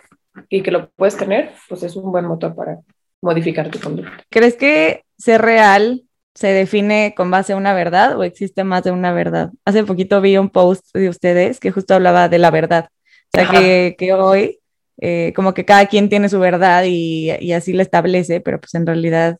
y 0.50 0.60
que 0.60 0.70
lo 0.70 0.90
puedes 0.90 1.16
tener, 1.16 1.52
pues 1.66 1.82
es 1.82 1.96
un 1.96 2.12
buen 2.12 2.26
motor 2.26 2.54
para 2.54 2.80
modificar 3.22 3.70
tu 3.70 3.80
conducta. 3.80 4.22
¿Crees 4.28 4.56
que 4.56 5.04
ser 5.16 5.40
real 5.40 6.02
se 6.34 6.48
define 6.48 7.14
con 7.16 7.30
base 7.30 7.54
a 7.54 7.56
una 7.56 7.72
verdad 7.72 8.18
o 8.18 8.24
existe 8.24 8.64
más 8.64 8.84
de 8.84 8.90
una 8.90 9.14
verdad? 9.14 9.50
Hace 9.64 9.82
poquito 9.84 10.20
vi 10.20 10.36
un 10.36 10.50
post 10.50 10.84
de 10.92 11.08
ustedes 11.08 11.58
que 11.58 11.70
justo 11.70 11.94
hablaba 11.94 12.28
de 12.28 12.38
la 12.38 12.50
verdad. 12.50 12.90
O 13.34 13.36
sea, 13.36 13.94
que, 13.96 14.12
hoy 14.12 14.60
eh, 15.00 15.32
como 15.34 15.54
que 15.54 15.64
cada 15.64 15.86
quien 15.86 16.08
tiene 16.08 16.28
su 16.28 16.38
verdad 16.38 16.84
y, 16.86 17.52
así 17.52 17.72
la 17.72 17.82
establece, 17.82 18.40
pero 18.40 18.60
pues 18.60 18.74
en 18.74 18.86
realidad 18.86 19.38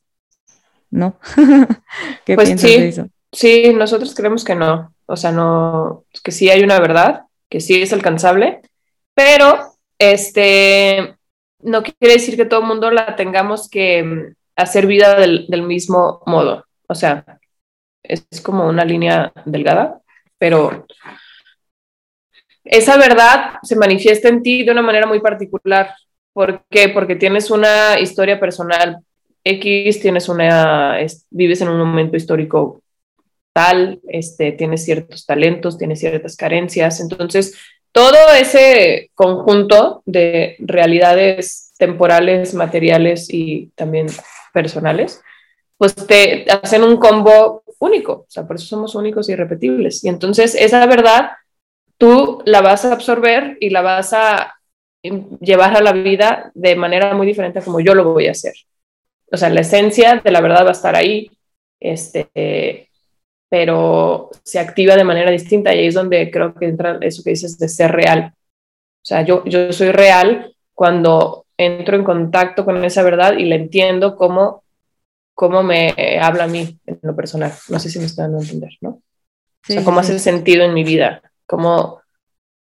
no. 0.91 1.19
¿Qué 2.25 2.35
pues 2.35 2.49
piensas 2.49 2.71
sí, 2.71 2.81
de 2.81 2.89
eso? 2.89 3.09
Sí, 3.33 3.73
nosotros 3.73 4.15
creemos 4.15 4.45
que 4.45 4.55
no. 4.55 4.95
O 5.07 5.17
sea, 5.17 5.31
no, 5.33 6.05
que 6.23 6.33
sí 6.33 6.51
hay 6.51 6.63
una 6.63 6.81
verdad, 6.81 7.23
que 7.49 7.61
sí 7.61 7.81
es 7.81 7.93
alcanzable, 7.93 8.63
pero 9.15 9.75
este 9.99 11.17
no 11.61 11.83
quiere 11.83 12.15
decir 12.15 12.37
que 12.37 12.47
todo 12.47 12.61
el 12.61 12.67
mundo 12.67 12.91
la 12.91 13.17
tengamos 13.17 13.69
que 13.69 14.03
mm, 14.03 14.35
hacer 14.57 14.87
vida 14.87 15.19
del, 15.19 15.47
del 15.49 15.63
mismo 15.63 16.23
modo. 16.27 16.65
O 16.89 16.95
sea, 16.95 17.39
es 18.03 18.27
como 18.43 18.67
una 18.67 18.85
línea 18.85 19.33
delgada, 19.47 20.01
pero 20.39 20.87
esa 22.65 22.97
verdad 22.97 23.55
se 23.63 23.77
manifiesta 23.77 24.29
en 24.29 24.43
ti 24.43 24.65
de 24.65 24.73
una 24.73 24.83
manera 24.83 25.07
muy 25.07 25.21
particular. 25.21 25.95
¿Por 26.33 26.65
qué? 26.71 26.89
Porque 26.89 27.15
tienes 27.15 27.51
una 27.51 28.01
historia 28.01 28.41
personal 28.41 28.99
X, 29.45 30.01
tienes 30.01 30.29
una, 30.29 30.97
vives 31.31 31.61
en 31.61 31.69
un 31.69 31.79
momento 31.79 32.17
histórico 32.17 32.83
tal, 33.53 34.01
este, 34.09 34.53
tienes 34.53 34.85
ciertos 34.85 35.27
talentos, 35.27 35.79
tienes 35.79 36.01
ciertas 36.01 36.37
carencias. 36.37 37.01
Entonces, 37.01 37.57
todo 37.93 38.17
ese 38.37 39.11
conjunto 39.15 40.03
de 40.07 40.57
realidades 40.59 41.73
temporales, 41.79 42.55
materiales 42.55 43.29
y 43.31 43.71
también 43.77 44.07
personales, 44.53 45.23
pues 45.77 45.95
te 45.95 46.47
hacen 46.51 46.83
un 46.83 46.97
combo 46.97 47.63
único. 47.79 48.13
O 48.13 48.27
sea, 48.29 48.47
por 48.47 48.57
eso 48.57 48.67
somos 48.67 48.95
únicos 48.95 49.29
y 49.29 49.33
irrepetibles. 49.33 50.03
Y 50.03 50.09
entonces, 50.09 50.57
esa 50.57 50.85
verdad 50.87 51.31
tú 51.99 52.43
la 52.45 52.61
vas 52.61 52.85
a 52.85 52.93
absorber 52.93 53.57
y 53.61 53.71
la 53.71 53.83
vas 53.83 54.13
a 54.13 54.55
llevar 55.41 55.77
a 55.77 55.83
la 55.83 55.93
vida 55.93 56.51
de 56.55 56.77
manera 56.77 57.15
muy 57.15 57.27
diferente 57.27 57.59
a 57.59 57.63
como 57.63 57.81
yo 57.81 57.95
lo 57.95 58.13
voy 58.13 58.27
a 58.27 58.33
hacer. 58.33 58.55
O 59.31 59.37
sea, 59.37 59.51
la 59.51 59.61
esencia 59.61 60.21
de 60.25 60.31
la 60.31 60.41
verdad 60.41 60.65
va 60.65 60.71
a 60.71 60.73
estar 60.73 60.97
ahí, 60.97 61.31
este, 61.81 62.89
pero 63.49 64.31
se 64.43 64.59
activa 64.59 64.97
de 64.97 65.05
manera 65.05 65.31
distinta 65.31 65.75
y 65.75 65.81
ahí 65.81 65.87
es 65.89 65.95
donde 65.95 66.31
creo 66.31 66.55
que 66.55 66.67
entra 66.67 66.99
eso 67.01 67.23
que 67.23 67.31
dices 67.31 67.59
de 67.59 67.69
ser 67.69 67.93
real. 67.93 68.33
O 68.35 69.07
sea, 69.07 69.23
yo, 69.23 69.45
yo 69.45 69.73
soy 69.73 69.91
real 69.91 70.55
cuando 70.73 71.47
entro 71.57 71.97
en 71.97 72.05
contacto 72.05 72.65
con 72.65 72.83
esa 72.85 73.03
verdad 73.03 73.37
y 73.37 73.45
la 73.45 73.57
entiendo 73.57 74.17
como, 74.17 74.65
como 75.35 75.63
me 75.63 75.95
habla 76.21 76.45
a 76.45 76.49
mí 76.49 76.79
en 76.87 76.99
lo 77.03 77.15
personal. 77.15 77.53
No 77.69 77.79
sé 77.79 77.91
si 77.91 77.99
me 77.99 78.07
están 78.07 78.33
dando 78.33 78.39
a 78.39 78.43
entender, 78.43 78.73
¿no? 78.81 78.91
o 78.91 79.03
sea, 79.73 79.85
cómo 79.85 80.01
hace 80.01 80.19
sentido 80.19 80.65
en 80.65 80.75
mi 80.75 80.85
vida 80.85 81.23
cómo, 81.47 82.01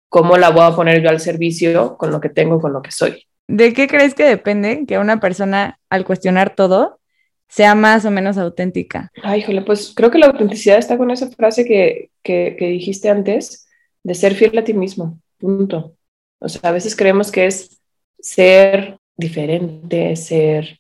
cómo 0.10 0.38
la 0.38 0.50
voy 0.50 0.64
a 0.64 0.76
poner 0.76 1.02
yo 1.02 1.10
al 1.10 1.20
servicio 1.20 1.98
con 1.98 2.12
lo 2.12 2.20
que 2.20 2.30
tengo, 2.30 2.60
con 2.60 2.74
lo 2.74 2.82
que 2.82 2.92
soy. 2.92 3.26
¿De 3.48 3.74
qué 3.74 3.88
crees 3.88 4.14
que 4.14 4.24
depende 4.24 4.86
que 4.88 5.00
una 5.00 5.20
persona 5.20 5.80
al 5.90 6.06
cuestionar 6.06 6.56
todo 6.56 7.00
sea 7.48 7.74
más 7.74 8.06
o 8.06 8.12
menos 8.12 8.38
auténtica? 8.38 9.12
Ay, 9.24 9.40
híjole, 9.40 9.64
pues 9.64 9.94
creo 9.96 10.12
que 10.12 10.20
la 10.20 10.28
autenticidad 10.28 10.78
está 10.78 10.98
con 10.98 11.10
esa 11.10 11.30
frase 11.32 11.66
que, 11.66 12.12
que, 12.22 12.56
que 12.58 12.68
dijiste 12.68 13.10
antes, 13.10 13.68
de 14.04 14.16
ser 14.16 14.36
fiel 14.36 14.58
a 14.58 14.64
ti 14.64 14.74
mismo, 14.74 15.20
punto. 15.38 15.96
O 16.40 16.48
sea, 16.48 16.70
a 16.70 16.74
veces 16.74 16.96
creemos 16.96 17.32
que 17.32 17.48
es 17.48 17.82
ser 18.20 18.98
diferente, 19.18 20.16
ser... 20.16 20.80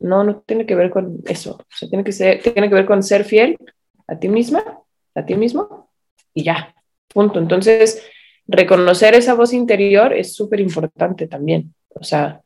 no, 0.00 0.24
no 0.24 0.40
tiene 0.40 0.66
que 0.66 0.74
ver 0.74 0.90
con 0.90 1.20
eso. 1.26 1.58
O 1.60 1.76
sea, 1.76 1.88
tiene 1.88 2.04
que, 2.04 2.12
ser, 2.12 2.42
tiene 2.42 2.68
que 2.68 2.74
ver 2.74 2.86
con 2.86 3.02
ser 3.02 3.24
fiel 3.24 3.56
a 4.06 4.18
ti 4.18 4.28
misma, 4.28 4.62
a 5.14 5.24
ti 5.24 5.34
mismo, 5.34 5.87
y 6.38 6.44
ya, 6.44 6.72
punto. 7.08 7.40
Entonces, 7.40 8.00
reconocer 8.46 9.14
esa 9.14 9.34
voz 9.34 9.52
interior 9.52 10.12
es 10.12 10.34
súper 10.34 10.60
importante 10.60 11.26
también. 11.26 11.74
O 11.88 12.04
sea, 12.04 12.40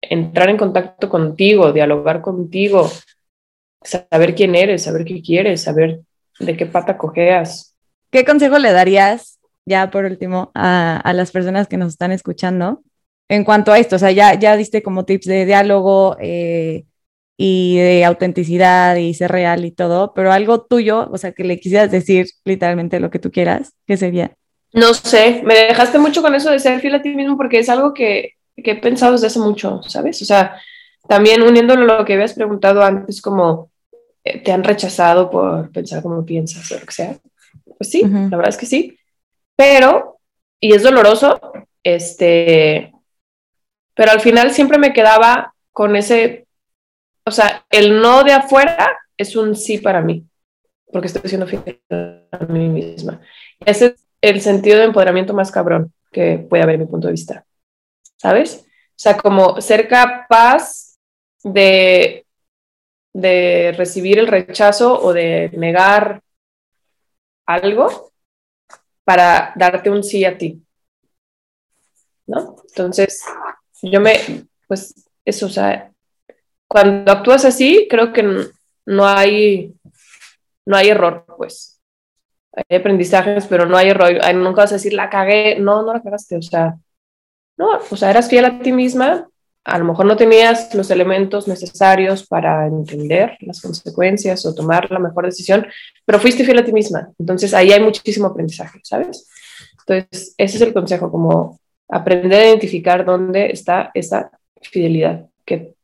entrar 0.00 0.48
en 0.48 0.56
contacto 0.56 1.08
contigo, 1.08 1.72
dialogar 1.72 2.20
contigo, 2.20 2.88
saber 3.82 4.36
quién 4.36 4.54
eres, 4.54 4.84
saber 4.84 5.04
qué 5.04 5.20
quieres, 5.20 5.62
saber 5.62 6.02
de 6.38 6.56
qué 6.56 6.66
pata 6.66 6.96
cojeas. 6.96 7.74
¿Qué 8.10 8.24
consejo 8.24 8.60
le 8.60 8.70
darías, 8.70 9.40
ya 9.64 9.90
por 9.90 10.04
último, 10.04 10.52
a, 10.54 11.12
las 11.12 11.32
personas 11.32 11.66
que 11.66 11.78
nos 11.78 11.88
están 11.88 12.12
escuchando 12.12 12.84
en 13.28 13.42
cuanto 13.42 13.72
a 13.72 13.80
esto? 13.80 13.96
O 13.96 13.98
sea, 13.98 14.12
ya, 14.12 14.34
ya 14.34 14.56
diste 14.56 14.84
como 14.84 15.04
tips 15.04 15.26
de 15.26 15.46
diálogo 15.46 16.16
eh, 16.20 16.84
y 17.36 17.76
de 17.76 18.04
autenticidad 18.04 18.96
y 18.96 19.12
ser 19.14 19.30
real 19.30 19.64
y 19.64 19.70
todo, 19.70 20.14
pero 20.14 20.32
algo 20.32 20.62
tuyo, 20.62 21.08
o 21.10 21.18
sea, 21.18 21.32
que 21.32 21.44
le 21.44 21.60
quisieras 21.60 21.90
decir 21.90 22.26
literalmente 22.44 23.00
lo 23.00 23.10
que 23.10 23.18
tú 23.18 23.30
quieras, 23.30 23.74
¿qué 23.86 23.96
sería? 23.96 24.32
No 24.72 24.94
sé, 24.94 25.42
me 25.44 25.54
dejaste 25.54 25.98
mucho 25.98 26.22
con 26.22 26.34
eso 26.34 26.50
de 26.50 26.58
ser 26.58 26.80
fiel 26.80 26.94
a 26.94 27.02
ti 27.02 27.14
mismo 27.14 27.36
porque 27.36 27.58
es 27.58 27.68
algo 27.68 27.94
que, 27.94 28.32
que 28.56 28.72
he 28.72 28.76
pensado 28.76 29.12
desde 29.12 29.28
hace 29.28 29.38
mucho, 29.38 29.82
¿sabes? 29.82 30.20
O 30.22 30.24
sea, 30.24 30.60
también 31.08 31.42
uniéndolo 31.42 31.82
a 31.94 31.98
lo 31.98 32.04
que 32.04 32.14
habías 32.14 32.34
preguntado 32.34 32.82
antes, 32.82 33.20
como 33.22 33.70
eh, 34.24 34.38
te 34.40 34.52
han 34.52 34.64
rechazado 34.64 35.30
por 35.30 35.70
pensar 35.70 36.02
como 36.02 36.24
piensas 36.24 36.70
o 36.72 36.78
lo 36.78 36.86
que 36.86 36.92
sea. 36.92 37.16
Pues 37.78 37.90
sí, 37.90 38.02
la 38.02 38.36
verdad 38.36 38.48
es 38.48 38.56
que 38.56 38.66
sí. 38.66 38.98
Pero, 39.54 40.18
y 40.60 40.74
es 40.74 40.82
doloroso, 40.82 41.40
este, 41.82 42.92
pero 43.94 44.10
al 44.10 44.20
final 44.20 44.50
siempre 44.50 44.78
me 44.78 44.92
quedaba 44.92 45.54
con 45.72 45.96
ese, 45.96 46.45
o 47.26 47.30
sea, 47.30 47.66
el 47.70 48.00
no 48.00 48.24
de 48.24 48.32
afuera 48.32 48.98
es 49.16 49.36
un 49.36 49.54
sí 49.54 49.78
para 49.78 50.00
mí, 50.00 50.26
porque 50.92 51.08
estoy 51.08 51.28
siendo 51.28 51.46
fiel 51.46 51.82
a 51.90 52.38
mí 52.48 52.68
misma. 52.68 53.20
Ese 53.60 53.86
es 53.86 53.94
el 54.20 54.40
sentido 54.40 54.78
de 54.78 54.84
empoderamiento 54.84 55.34
más 55.34 55.50
cabrón 55.50 55.92
que 56.12 56.38
puede 56.38 56.62
haber 56.62 56.76
en 56.76 56.82
mi 56.82 56.86
punto 56.86 57.08
de 57.08 57.12
vista. 57.12 57.44
¿Sabes? 58.16 58.64
O 58.64 58.98
sea, 58.98 59.16
como 59.16 59.60
ser 59.60 59.88
capaz 59.88 60.96
de 61.42 62.26
de 63.16 63.72
recibir 63.74 64.18
el 64.18 64.26
rechazo 64.26 65.00
o 65.00 65.14
de 65.14 65.48
negar 65.54 66.20
algo 67.46 68.12
para 69.04 69.54
darte 69.56 69.88
un 69.88 70.04
sí 70.04 70.26
a 70.26 70.36
ti. 70.36 70.62
¿No? 72.26 72.56
Entonces, 72.68 73.24
yo 73.80 74.00
me, 74.00 74.12
pues 74.68 75.08
eso, 75.24 75.46
o 75.46 75.48
sea, 75.48 75.90
cuando 76.68 77.12
actúas 77.12 77.44
así, 77.44 77.86
creo 77.88 78.12
que 78.12 78.22
no 78.86 79.06
hay, 79.06 79.74
no 80.64 80.76
hay 80.76 80.88
error, 80.88 81.24
pues. 81.36 81.80
Hay 82.52 82.76
aprendizajes, 82.76 83.46
pero 83.46 83.66
no 83.66 83.76
hay 83.76 83.90
error. 83.90 84.12
Nunca 84.34 84.62
vas 84.62 84.72
a 84.72 84.76
decir, 84.76 84.92
la 84.92 85.10
cagué. 85.10 85.58
No, 85.58 85.82
no 85.82 85.92
la 85.92 86.02
cagaste, 86.02 86.36
o 86.36 86.42
sea, 86.42 86.76
no, 87.58 87.78
o 87.90 87.96
sea, 87.96 88.10
eras 88.10 88.28
fiel 88.28 88.44
a 88.46 88.58
ti 88.60 88.72
misma 88.72 89.28
a 89.66 89.78
lo 89.78 89.84
mejor 89.84 90.06
no 90.06 90.16
tenías 90.16 90.72
los 90.76 90.90
elementos 90.92 91.48
necesarios 91.48 92.24
para 92.24 92.68
entender 92.68 93.36
las 93.40 93.60
consecuencias 93.60 94.46
o 94.46 94.54
tomar 94.54 94.88
la 94.92 95.00
mejor 95.00 95.26
decisión, 95.26 95.66
pero 96.04 96.20
fuiste 96.20 96.44
fiel 96.44 96.60
a 96.60 96.64
ti 96.64 96.72
misma. 96.72 97.10
Entonces 97.18 97.52
ahí 97.52 97.72
hay 97.72 97.80
muchísimo 97.80 98.28
aprendizaje, 98.28 98.78
¿sabes? 98.84 99.28
Entonces 99.80 100.34
ese 100.38 100.56
es 100.56 100.62
el 100.62 100.72
consejo, 100.72 101.10
como 101.10 101.58
aprender 101.88 102.40
a 102.40 102.46
identificar 102.46 103.04
dónde 103.04 103.50
está 103.50 103.90
esa 103.92 104.30
fidelidad, 104.62 105.26
que, 105.44 105.74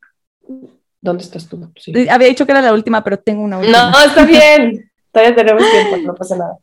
¿dónde 1.01 1.25
estás 1.25 1.49
tú? 1.49 1.71
Había 2.11 2.29
dicho 2.29 2.47
que 2.47 2.53
era 2.53 2.63
la 2.63 2.73
última, 2.73 3.03
pero 3.05 3.19
tengo 3.19 3.43
una 3.43 3.59
última. 3.59 3.91
No, 3.91 4.01
está 4.01 4.25
bien. 4.25 4.91
Todavía 5.13 5.37
tenemos 5.37 5.63
tiempo, 5.71 5.97
no 5.99 6.15
pasa 6.15 6.37
nada. 6.37 6.59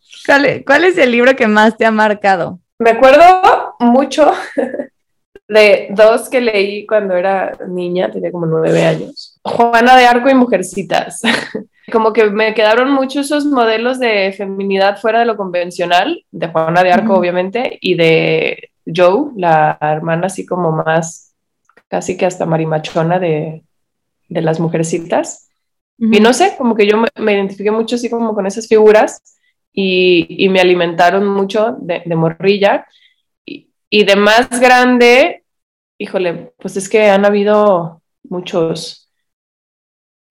¿Cuál 0.65 0.85
es 0.85 0.97
el 0.97 1.11
libro 1.11 1.35
que 1.35 1.47
más 1.47 1.77
te 1.77 1.85
ha 1.85 1.91
marcado? 1.91 2.59
Me 2.79 2.91
acuerdo 2.91 3.75
mucho 3.79 4.31
de 5.47 5.87
dos 5.91 6.29
que 6.29 6.41
leí 6.41 6.87
cuando 6.87 7.15
era 7.15 7.51
niña, 7.67 8.09
tenía 8.09 8.31
como 8.31 8.47
nueve 8.47 8.83
años. 8.83 9.39
Juana 9.43 9.95
de 9.95 10.05
Arco 10.05 10.29
y 10.29 10.33
Mujercitas. 10.33 11.21
como 11.91 12.13
que 12.13 12.29
me 12.29 12.53
quedaron 12.53 12.91
muchos 12.91 13.27
esos 13.27 13.45
modelos 13.45 13.99
de 13.99 14.33
feminidad 14.35 14.97
fuera 14.97 15.19
de 15.19 15.25
lo 15.25 15.37
convencional, 15.37 16.23
de 16.31 16.47
Juana 16.47 16.83
de 16.83 16.91
Arco 16.91 17.15
obviamente, 17.15 17.77
y 17.81 17.95
de 17.95 18.71
Joe, 18.85 19.31
la 19.35 19.77
hermana 19.81 20.27
así 20.27 20.45
como 20.45 20.71
más, 20.71 21.33
casi 21.87 22.17
que 22.17 22.25
hasta 22.25 22.45
marimachona 22.45 23.19
de, 23.19 23.63
de 24.29 24.41
las 24.41 24.59
mujercitas. 24.59 25.49
Y 25.97 26.21
no 26.21 26.31
sé, 26.31 26.55
como 26.57 26.75
que 26.75 26.87
yo 26.87 26.95
me, 27.17 27.33
identifiqué 27.33 27.71
mucho 27.71 27.97
así 27.97 28.09
como 28.09 28.33
con 28.33 28.47
esas 28.47 28.67
figuras 28.69 29.21
y, 29.73 30.45
y 30.45 30.47
me 30.47 30.61
alimentaron 30.61 31.27
mucho 31.27 31.75
de, 31.81 32.03
de 32.05 32.15
morrilla. 32.15 32.85
Y 33.45 34.03
de 34.05 34.15
más 34.15 34.47
grande, 34.61 35.43
híjole, 35.97 36.53
pues 36.57 36.77
es 36.77 36.87
que 36.87 37.09
han 37.09 37.25
habido 37.25 38.01
muchos, 38.23 39.09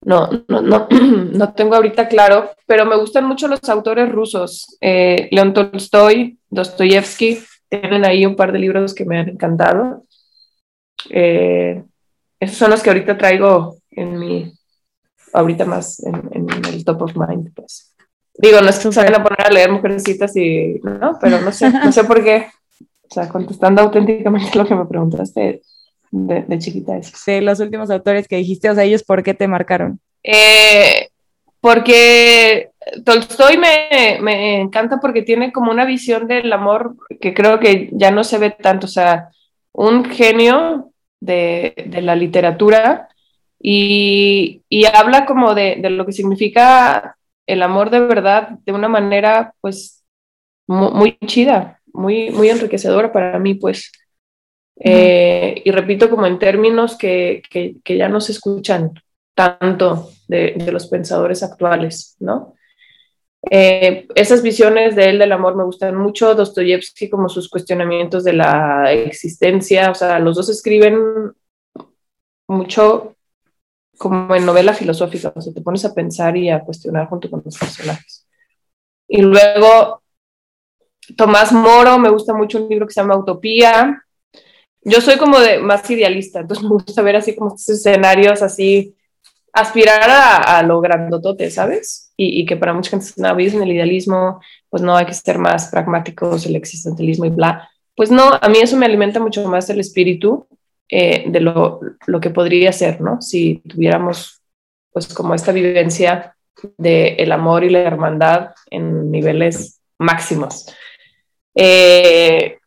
no, 0.05 0.29
no, 0.47 0.61
no, 0.61 0.87
no 1.33 1.53
tengo 1.53 1.75
ahorita 1.75 2.07
claro, 2.07 2.51
pero 2.65 2.85
me 2.85 2.95
gustan 2.97 3.25
mucho 3.25 3.47
los 3.47 3.67
autores 3.69 4.09
rusos. 4.09 4.77
Eh, 4.79 5.27
León 5.31 5.53
Tolstoy, 5.53 6.39
Dostoyevsky, 6.49 7.39
tienen 7.67 8.05
ahí 8.05 8.25
un 8.25 8.35
par 8.35 8.51
de 8.51 8.59
libros 8.59 8.95
que 8.95 9.05
me 9.05 9.19
han 9.19 9.29
encantado. 9.29 10.05
Eh, 11.09 11.83
esos 12.39 12.57
son 12.57 12.71
los 12.71 12.81
que 12.81 12.89
ahorita 12.89 13.17
traigo 13.17 13.78
en 13.99 14.17
mi, 14.17 14.53
ahorita 15.33 15.65
más 15.65 16.03
en, 16.03 16.47
el 16.71 16.83
top 16.85 17.03
of 17.03 17.15
mind, 17.15 17.53
pues. 17.53 17.95
Digo, 18.35 18.61
no 18.61 18.69
es 18.69 18.79
que 18.79 18.91
se 18.91 18.99
vayan 18.99 19.19
a 19.19 19.23
poner 19.23 19.41
a 19.41 19.51
leer 19.51 19.71
mujercitas 19.71 20.35
y, 20.37 20.79
no, 20.83 21.17
pero 21.19 21.41
no 21.41 21.51
sé, 21.51 21.69
no 21.69 21.91
sé 21.91 22.03
por 22.05 22.23
qué. 22.23 22.47
O 22.79 23.13
sea, 23.13 23.27
contestando 23.27 23.81
auténticamente 23.81 24.57
lo 24.57 24.65
que 24.65 24.75
me 24.75 24.85
preguntaste 24.85 25.61
de, 26.11 26.59
chiquita. 26.59 26.99
De 27.25 27.41
los 27.41 27.59
últimos 27.59 27.89
autores 27.89 28.27
que 28.27 28.37
dijiste, 28.37 28.69
o 28.69 28.75
sea, 28.75 28.83
ellos, 28.83 29.03
¿por 29.03 29.23
qué 29.23 29.33
te 29.33 29.47
marcaron? 29.47 29.99
Eh, 30.23 31.09
porque 31.59 32.71
Tolstoy 33.03 33.57
me, 33.57 34.19
me, 34.21 34.61
encanta 34.61 34.99
porque 35.01 35.21
tiene 35.21 35.51
como 35.51 35.71
una 35.71 35.85
visión 35.85 36.27
del 36.27 36.51
amor 36.53 36.95
que 37.19 37.33
creo 37.33 37.59
que 37.59 37.89
ya 37.91 38.11
no 38.11 38.23
se 38.23 38.37
ve 38.37 38.51
tanto, 38.51 38.85
o 38.85 38.89
sea, 38.89 39.29
un 39.73 40.05
genio 40.05 40.93
de, 41.19 41.73
de 41.87 42.01
la 42.01 42.15
literatura 42.15 43.08
y, 43.59 44.63
y 44.69 44.85
habla 44.85 45.25
como 45.25 45.53
de, 45.53 45.77
de, 45.81 45.89
lo 45.89 46.05
que 46.05 46.13
significa 46.13 47.17
el 47.45 47.61
amor 47.61 47.89
de 47.89 47.99
verdad 47.99 48.59
de 48.65 48.71
una 48.71 48.87
manera 48.87 49.53
pues 49.61 50.03
muy, 50.67 50.91
muy 50.91 51.17
chida 51.25 51.79
muy, 51.93 52.29
muy 52.31 52.49
enriquecedora 52.49 53.11
para 53.11 53.39
mí, 53.39 53.55
pues. 53.55 53.91
Eh, 54.81 55.61
y 55.65 55.71
repito, 55.71 56.09
como 56.09 56.25
en 56.25 56.39
términos 56.39 56.97
que, 56.97 57.41
que, 57.49 57.75
que 57.83 57.97
ya 57.97 58.07
no 58.07 58.21
se 58.21 58.31
escuchan 58.31 58.93
tanto 59.35 60.09
de, 60.27 60.53
de 60.55 60.71
los 60.71 60.87
pensadores 60.87 61.43
actuales, 61.43 62.15
¿no? 62.19 62.55
Eh, 63.49 64.07
esas 64.15 64.41
visiones 64.41 64.95
de 64.95 65.05
él 65.09 65.19
del 65.19 65.31
amor 65.31 65.55
me 65.55 65.63
gustan 65.63 65.95
mucho, 65.95 66.35
Dostoyevsky 66.35 67.09
como 67.09 67.29
sus 67.29 67.49
cuestionamientos 67.49 68.23
de 68.23 68.33
la 68.33 68.91
existencia, 68.91 69.91
o 69.91 69.95
sea, 69.95 70.19
los 70.19 70.35
dos 70.35 70.49
escriben 70.49 71.33
mucho 72.47 73.15
como 73.99 74.33
en 74.33 74.45
novela 74.45 74.73
filosófica, 74.73 75.33
o 75.35 75.41
sea, 75.41 75.53
te 75.53 75.61
pones 75.61 75.83
a 75.83 75.93
pensar 75.93 76.37
y 76.37 76.49
a 76.49 76.61
cuestionar 76.61 77.09
junto 77.09 77.29
con 77.29 77.41
los 77.43 77.57
personajes. 77.57 78.25
Y 79.09 79.21
luego 79.21 80.01
Tomás 81.17 81.51
Moro, 81.51 81.99
me 81.99 82.09
gusta 82.09 82.33
mucho 82.33 82.63
un 82.63 82.69
libro 82.69 82.87
que 82.87 82.93
se 82.93 83.01
llama 83.01 83.17
Utopía. 83.17 84.01
Yo 84.83 85.01
soy 85.01 85.17
como 85.17 85.37
de 85.37 85.59
más 85.59 85.87
idealista, 85.91 86.39
entonces 86.39 86.63
me 86.67 86.69
gusta 86.69 87.01
ver 87.01 87.17
así 87.17 87.35
como 87.35 87.53
estos 87.53 87.75
escenarios 87.75 88.41
así, 88.41 88.95
aspirar 89.51 90.09
a, 90.09 90.63
lo 90.63 90.79
grandotote, 90.79 91.51
¿sabes? 91.51 92.13
Y, 92.15 92.45
que 92.45 92.55
para 92.55 92.73
mucha 92.73 92.91
gente 92.91 93.05
no, 93.17 93.37
en 93.37 93.61
el 93.61 93.71
idealismo, 93.71 94.39
pues 94.69 94.81
no 94.81 94.95
hay 94.95 95.07
que 95.07 95.13
ser 95.13 95.39
más 95.39 95.67
pragmáticos, 95.67 96.45
el 96.45 96.55
existencialismo 96.55 97.25
y 97.25 97.31
bla. 97.31 97.69
Pues 97.95 98.11
no, 98.11 98.31
a 98.41 98.47
mí 98.47 98.59
eso 98.61 98.77
me 98.77 98.85
alimenta 98.85 99.19
mucho 99.19 99.45
más 99.49 99.69
el 99.69 99.81
espíritu 99.81 100.47
eh, 100.91 101.25
de 101.27 101.39
lo, 101.39 101.79
lo, 102.07 102.19
que 102.19 102.31
podría 102.31 102.71
ser, 102.73 102.99
¿no? 102.99 103.21
Si 103.21 103.61
tuviéramos 103.67 104.41
pues 104.91 105.13
como 105.13 105.35
esta 105.35 105.51
vivencia 105.51 106.35
del 106.77 107.15
el 107.19 107.31
amor 107.31 107.63
y 107.63 107.69
la 107.69 107.81
hermandad 107.81 108.55
en 108.71 109.11
niveles 109.11 109.79
máximos. 109.99 110.65
Eh, 111.53 112.57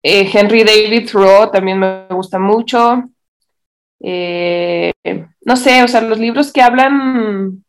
eh, 0.00 0.30
Henry 0.32 0.62
David 0.62 1.10
Thoreau 1.10 1.50
también 1.50 1.80
me 1.80 2.06
gusta 2.10 2.38
mucho. 2.38 3.02
No 4.00 5.56
sé, 5.56 5.82
o 5.82 5.88
sea, 5.88 6.02
los 6.02 6.18
libros 6.20 6.52
que 6.52 6.62
hablan, 6.62 7.64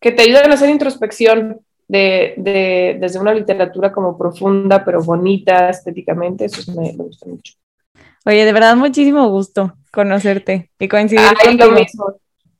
que 0.00 0.12
te 0.12 0.22
ayudan 0.22 0.50
a 0.50 0.54
hacer 0.54 0.70
introspección 0.70 1.60
de, 1.88 2.34
de, 2.38 2.96
desde 2.98 3.18
una 3.18 3.34
literatura 3.34 3.92
como 3.92 4.16
profunda, 4.16 4.84
pero 4.84 5.02
bonita 5.02 5.68
estéticamente, 5.68 6.46
eso 6.46 6.72
me, 6.72 6.92
me 6.94 7.04
gusta 7.04 7.26
mucho. 7.26 7.54
Oye, 8.26 8.44
de 8.44 8.52
verdad, 8.52 8.76
muchísimo 8.76 9.28
gusto 9.30 9.74
conocerte 9.92 10.70
y 10.78 10.88
coincidir 10.88 11.24
Ay, 11.46 11.56
lo 11.56 11.70
mismo. 11.70 12.16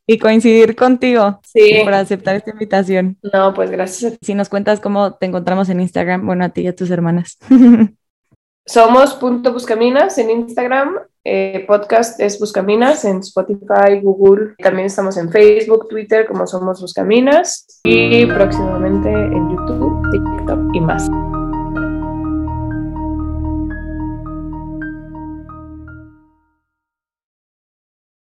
Y 0.07 0.19
coincidir 0.19 0.77
contigo 0.77 1.41
Sí. 1.43 1.81
por 1.83 1.93
aceptar 1.93 2.37
esta 2.37 2.53
invitación. 2.53 3.19
No, 3.33 3.53
pues 3.53 3.71
gracias. 3.71 4.17
Si 4.23 4.35
nos 4.35 4.49
cuentas 4.49 4.79
cómo 4.79 5.15
te 5.15 5.27
encontramos 5.27 5.69
en 5.69 5.81
Instagram, 5.81 6.25
bueno, 6.25 6.45
a 6.45 6.51
ti 6.51 6.63
y 6.63 6.69
a 6.69 6.77
tus 6.77 6.91
hermanas. 6.91 7.37
Somos 8.69 9.15
punto 9.15 9.53
Buscaminas 9.53 10.19
en 10.19 10.31
Instagram, 10.31 10.97
eh, 11.25 11.65
podcast 11.69 12.21
es 12.21 12.39
Buscaminas 12.41 13.05
en 13.05 13.19
Spotify, 13.19 14.01
Google, 14.03 14.55
también 14.59 14.87
estamos 14.87 15.17
en 15.17 15.31
Facebook, 15.31 15.89
Twitter 15.89 16.27
como 16.27 16.47
Somos 16.49 16.81
Buscaminas 16.81 17.81
y 17.85 18.27
próximamente 18.27 19.09
en 19.09 19.51
YouTube, 19.51 20.03
TikTok 20.11 20.75
y 20.75 20.81
más. 20.81 21.09